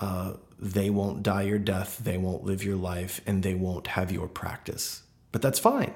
Uh, 0.00 0.34
they 0.58 0.88
won't 0.88 1.22
die 1.22 1.42
your 1.42 1.58
death, 1.58 1.98
they 2.02 2.16
won't 2.16 2.44
live 2.44 2.62
your 2.62 2.76
life, 2.76 3.20
and 3.26 3.42
they 3.42 3.54
won't 3.54 3.88
have 3.88 4.12
your 4.12 4.28
practice. 4.28 5.02
But 5.32 5.42
that's 5.42 5.58
fine. 5.58 5.94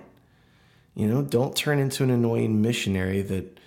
You 0.95 1.07
know, 1.07 1.23
don't 1.23 1.55
turn 1.55 1.79
into 1.79 2.03
an 2.03 2.11
annoying 2.11 2.61
missionary 2.61 3.23
that 3.23 3.59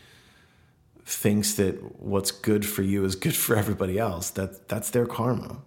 thinks 1.05 1.53
that 1.55 2.01
what's 2.01 2.31
good 2.31 2.65
for 2.65 2.81
you 2.81 3.03
is 3.05 3.15
good 3.15 3.35
for 3.35 3.55
everybody 3.55 3.97
else, 3.97 4.29
that 4.31 4.67
that's 4.67 4.89
their 4.91 5.05
karma. 5.05 5.61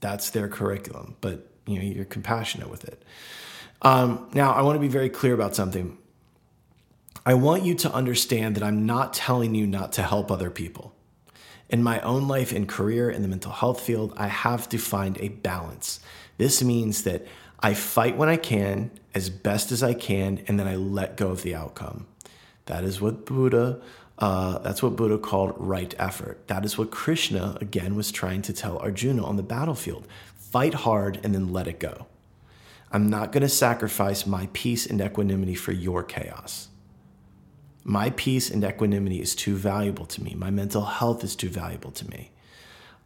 That's 0.00 0.30
their 0.30 0.48
curriculum. 0.48 1.16
But 1.20 1.50
you 1.66 1.78
know, 1.78 1.84
you're 1.84 2.04
compassionate 2.04 2.70
with 2.70 2.84
it. 2.84 3.02
Um, 3.82 4.28
now, 4.32 4.52
I 4.52 4.62
want 4.62 4.76
to 4.76 4.80
be 4.80 4.88
very 4.88 5.08
clear 5.08 5.34
about 5.34 5.54
something. 5.54 5.98
I 7.24 7.34
want 7.34 7.64
you 7.64 7.74
to 7.74 7.92
understand 7.92 8.54
that 8.54 8.62
I'm 8.62 8.86
not 8.86 9.12
telling 9.12 9.54
you 9.54 9.66
not 9.66 9.92
to 9.94 10.02
help 10.02 10.30
other 10.30 10.50
people. 10.50 10.94
In 11.68 11.82
my 11.82 12.00
own 12.00 12.28
life 12.28 12.52
and 12.52 12.68
career 12.68 13.10
in 13.10 13.22
the 13.22 13.28
mental 13.28 13.50
health 13.50 13.80
field, 13.80 14.14
I 14.16 14.28
have 14.28 14.68
to 14.68 14.78
find 14.78 15.18
a 15.18 15.28
balance. 15.28 15.98
This 16.38 16.62
means 16.62 17.02
that 17.02 17.26
I 17.58 17.74
fight 17.74 18.16
when 18.16 18.28
I 18.28 18.36
can, 18.36 18.92
as 19.14 19.30
best 19.30 19.72
as 19.72 19.82
I 19.82 19.94
can, 19.94 20.44
and 20.46 20.60
then 20.60 20.68
I 20.68 20.76
let 20.76 21.16
go 21.16 21.28
of 21.28 21.42
the 21.42 21.54
outcome. 21.54 22.06
That 22.66 22.84
is 22.84 23.00
what 23.00 23.26
Buddha, 23.26 23.80
uh, 24.18 24.58
that's 24.58 24.82
what 24.82 24.96
Buddha 24.96 25.18
called 25.18 25.54
right 25.58 25.94
effort. 25.98 26.46
That 26.48 26.64
is 26.64 26.78
what 26.78 26.90
Krishna, 26.90 27.58
again, 27.60 27.94
was 27.94 28.10
trying 28.10 28.42
to 28.42 28.52
tell 28.52 28.78
Arjuna 28.78 29.24
on 29.24 29.36
the 29.36 29.42
battlefield. 29.42 30.06
Fight 30.36 30.74
hard 30.74 31.20
and 31.22 31.34
then 31.34 31.52
let 31.52 31.68
it 31.68 31.78
go. 31.78 32.06
I'm 32.90 33.10
not 33.10 33.32
going 33.32 33.42
to 33.42 33.48
sacrifice 33.48 34.26
my 34.26 34.48
peace 34.52 34.86
and 34.86 35.00
equanimity 35.00 35.54
for 35.54 35.72
your 35.72 36.02
chaos. 36.02 36.68
My 37.84 38.10
peace 38.10 38.50
and 38.50 38.64
equanimity 38.64 39.20
is 39.20 39.34
too 39.34 39.54
valuable 39.54 40.06
to 40.06 40.22
me. 40.22 40.34
My 40.34 40.50
mental 40.50 40.84
health 40.84 41.22
is 41.22 41.36
too 41.36 41.48
valuable 41.48 41.90
to 41.92 42.08
me. 42.08 42.30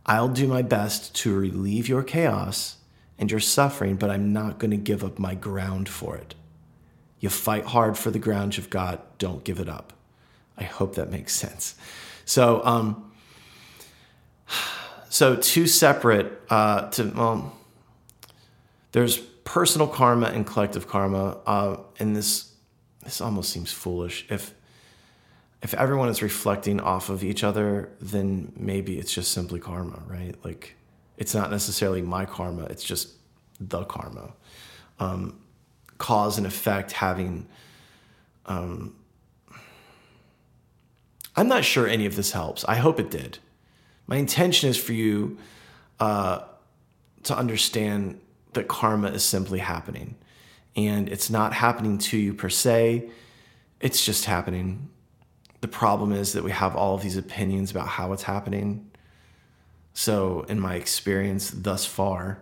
I'll 0.07 0.29
do 0.29 0.47
my 0.47 0.63
best 0.63 1.15
to 1.17 1.37
relieve 1.37 1.89
your 1.89 2.03
chaos 2.03 2.77
and 3.19 3.31
your 3.31 3.41
suffering, 3.41 3.97
but 3.97 4.11
I'm 4.11 4.33
not 4.33 4.59
going 4.59 4.71
to 4.71 4.77
give 4.77 5.05
up 5.05 5.19
my 5.19 5.35
ground 5.35 5.89
for 5.89 6.17
it. 6.17 6.35
You 7.19 7.29
fight 7.29 7.67
hard 7.67 7.99
for 7.99 8.11
the 8.11 8.19
ground 8.19 8.57
you've 8.57 8.71
got, 8.71 9.19
don't 9.19 9.45
give 9.45 9.61
it 9.61 9.69
up. 9.69 9.93
I 10.57 10.65
hope 10.65 10.95
that 10.97 11.11
makes 11.11 11.35
sense. 11.35 11.75
So, 12.25 12.65
um, 12.65 13.11
so 15.09 15.37
two 15.37 15.67
separate 15.67 16.41
uh, 16.51 16.91
to 16.91 17.05
well, 17.17 17.57
there's 18.93 19.19
personal 19.19 19.89
karma 19.89 20.27
and 20.27 20.47
collective 20.47 20.87
karma, 20.87 21.39
uh, 21.47 21.77
and 21.99 22.15
this 22.15 22.53
this 23.03 23.21
almost 23.21 23.51
seems 23.51 23.73
foolish. 23.73 24.27
If 24.29 24.55
if 25.63 25.75
everyone 25.75 26.09
is 26.09 26.23
reflecting 26.23 26.81
off 26.81 27.11
of 27.11 27.23
each 27.23 27.45
other, 27.45 27.91
then 28.01 28.53
maybe 28.57 28.99
it's 28.99 29.13
just 29.13 29.33
simply 29.33 29.61
karma, 29.61 30.03
right? 30.07 30.35
Like 30.45 30.77
it's 31.19 31.35
not 31.35 31.51
necessarily 31.51 32.03
my 32.03 32.25
karma, 32.25 32.65
it's 32.65 32.85
just 32.85 33.09
the 33.59 33.85
karma. 33.85 34.33
Um, 34.99 35.41
cause 35.99 36.39
and 36.39 36.47
effect 36.47 36.93
having. 36.93 37.47
Um, 38.47 38.95
I'm 41.41 41.49
not 41.49 41.65
sure 41.65 41.89
any 41.89 42.07
of 42.07 42.17
this 42.17 42.33
helps. 42.33 42.65
I 42.67 42.77
hope 42.77 43.01
it 43.01 43.11
did. 43.11 43.39
My 44.07 44.17
intention 44.17 44.69
is 44.69 44.77
for 44.77 44.93
you 44.93 45.39
uh, 45.99 46.43
to 47.25 47.37
understand 47.37 48.21
that 48.53 48.69
karma 48.69 49.09
is 49.09 49.25
simply 49.25 49.59
happening. 49.59 50.17
And 50.77 51.09
it's 51.09 51.31
not 51.31 51.53
happening 51.53 51.99
to 51.99 52.17
you 52.17 52.35
per 52.35 52.49
se, 52.49 53.09
it's 53.81 54.05
just 54.05 54.27
happening 54.27 54.91
the 55.61 55.69
problem 55.69 56.13
is 56.13 56.33
that 56.33 56.43
we 56.43 56.51
have 56.51 56.75
all 56.75 56.95
of 56.95 57.03
these 57.03 57.17
opinions 57.17 57.71
about 57.71 57.87
how 57.87 58.13
it's 58.13 58.23
happening. 58.23 58.91
So, 59.93 60.47
in 60.49 60.59
my 60.59 60.75
experience 60.77 61.51
thus 61.51 61.85
far, 61.85 62.39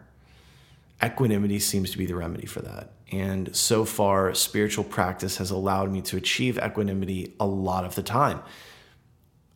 equanimity 1.02 1.58
seems 1.58 1.90
to 1.90 1.98
be 1.98 2.06
the 2.06 2.14
remedy 2.14 2.46
for 2.46 2.60
that. 2.60 2.92
And 3.10 3.54
so 3.56 3.84
far, 3.84 4.34
spiritual 4.34 4.84
practice 4.84 5.38
has 5.38 5.50
allowed 5.50 5.90
me 5.90 6.02
to 6.02 6.16
achieve 6.16 6.58
equanimity 6.58 7.34
a 7.40 7.46
lot 7.46 7.84
of 7.84 7.94
the 7.94 8.02
time. 8.02 8.40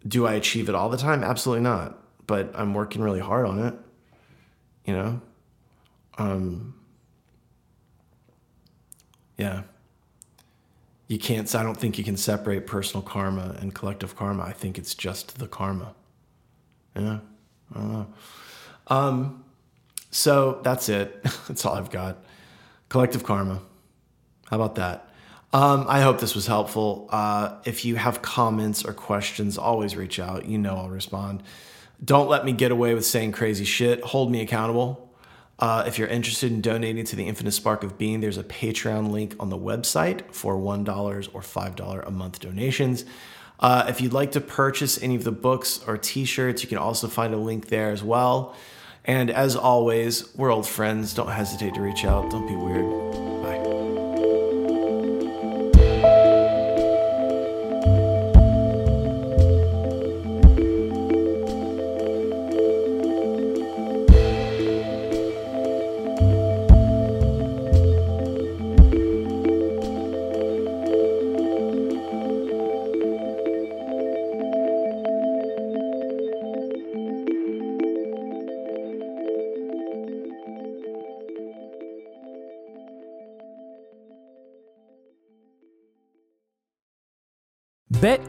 Do 0.07 0.27
I 0.27 0.35
achieve 0.35 0.69
it 0.69 0.75
all 0.75 0.88
the 0.88 0.97
time? 0.97 1.23
Absolutely 1.23 1.62
not. 1.62 1.99
But 2.27 2.53
I'm 2.55 2.75
working 2.75 3.03
really 3.03 3.21
hard 3.21 3.47
on 3.47 3.59
it. 3.59 3.75
You 4.85 4.95
know? 4.95 5.21
Um, 6.19 6.75
yeah 9.43 9.62
you 11.09 11.19
can't 11.19 11.53
i 11.55 11.62
don't 11.62 11.77
think 11.77 11.99
you 11.99 12.05
can 12.05 12.17
separate 12.17 12.67
personal 12.67 13.03
karma 13.03 13.57
and 13.61 13.75
collective 13.75 14.15
karma 14.17 14.43
i 14.43 14.53
think 14.53 14.79
it's 14.79 14.95
just 14.95 15.38
the 15.38 15.49
karma 15.49 15.95
yeah 16.97 17.19
i 17.75 17.79
don't 17.79 17.93
know 17.93 18.07
um, 18.88 19.45
so 20.11 20.61
that's 20.62 20.88
it 20.88 21.23
that's 21.49 21.65
all 21.65 21.75
i've 21.75 21.91
got 21.91 22.25
collective 22.88 23.25
karma 23.25 23.61
how 24.51 24.57
about 24.57 24.75
that 24.75 25.12
um, 25.53 25.87
i 25.88 26.01
hope 26.01 26.21
this 26.21 26.35
was 26.35 26.47
helpful 26.47 27.09
uh, 27.11 27.55
if 27.65 27.85
you 27.85 27.97
have 27.97 28.23
comments 28.23 28.85
or 28.85 28.93
questions 28.93 29.59
always 29.59 29.97
reach 29.97 30.19
out 30.19 30.47
you 30.47 30.59
know 30.59 30.77
i'll 30.77 30.91
respond 30.91 31.43
don't 32.05 32.29
let 32.29 32.45
me 32.45 32.53
get 32.53 32.73
away 32.73 32.95
with 32.95 33.05
saying 33.05 33.33
crazy 33.33 33.65
shit 33.65 34.03
hold 34.03 34.31
me 34.31 34.41
accountable 34.41 35.09
uh, 35.62 35.85
if 35.87 35.97
you're 35.97 36.09
interested 36.09 36.51
in 36.51 36.61
donating 36.61 37.05
to 37.05 37.15
the 37.15 37.29
Infinite 37.29 37.53
Spark 37.53 37.85
of 37.85 37.97
Being, 37.97 38.21
there's 38.21 38.37
a 38.37 38.43
Patreon 38.43 39.12
link 39.12 39.37
on 39.38 39.49
the 39.49 39.57
website 39.57 40.35
for 40.35 40.57
$1 40.57 41.29
or 41.33 41.41
$5 41.41 42.07
a 42.07 42.11
month 42.11 42.41
donations. 42.41 43.05
Uh, 43.61 43.85
if 43.88 44.01
you'd 44.01 44.12
like 44.12 44.33
to 44.33 44.41
purchase 44.41 45.01
any 45.01 45.15
of 45.15 45.23
the 45.23 45.31
books 45.31 45.81
or 45.87 45.97
t 45.97 46.25
shirts, 46.25 46.65
you 46.65 46.69
can 46.69 46.79
also 46.79 47.07
find 47.07 47.33
a 47.33 47.37
link 47.37 47.69
there 47.69 47.93
as 47.93 48.03
well. 48.03 48.57
And 49.05 49.31
as 49.31 49.55
always, 49.55 50.35
we're 50.35 50.53
old 50.53 50.67
friends. 50.67 51.15
Don't 51.15 51.31
hesitate 51.31 51.75
to 51.75 51.81
reach 51.81 52.05
out. 52.05 52.29
Don't 52.29 52.49
be 52.49 52.57
weird. 52.57 53.32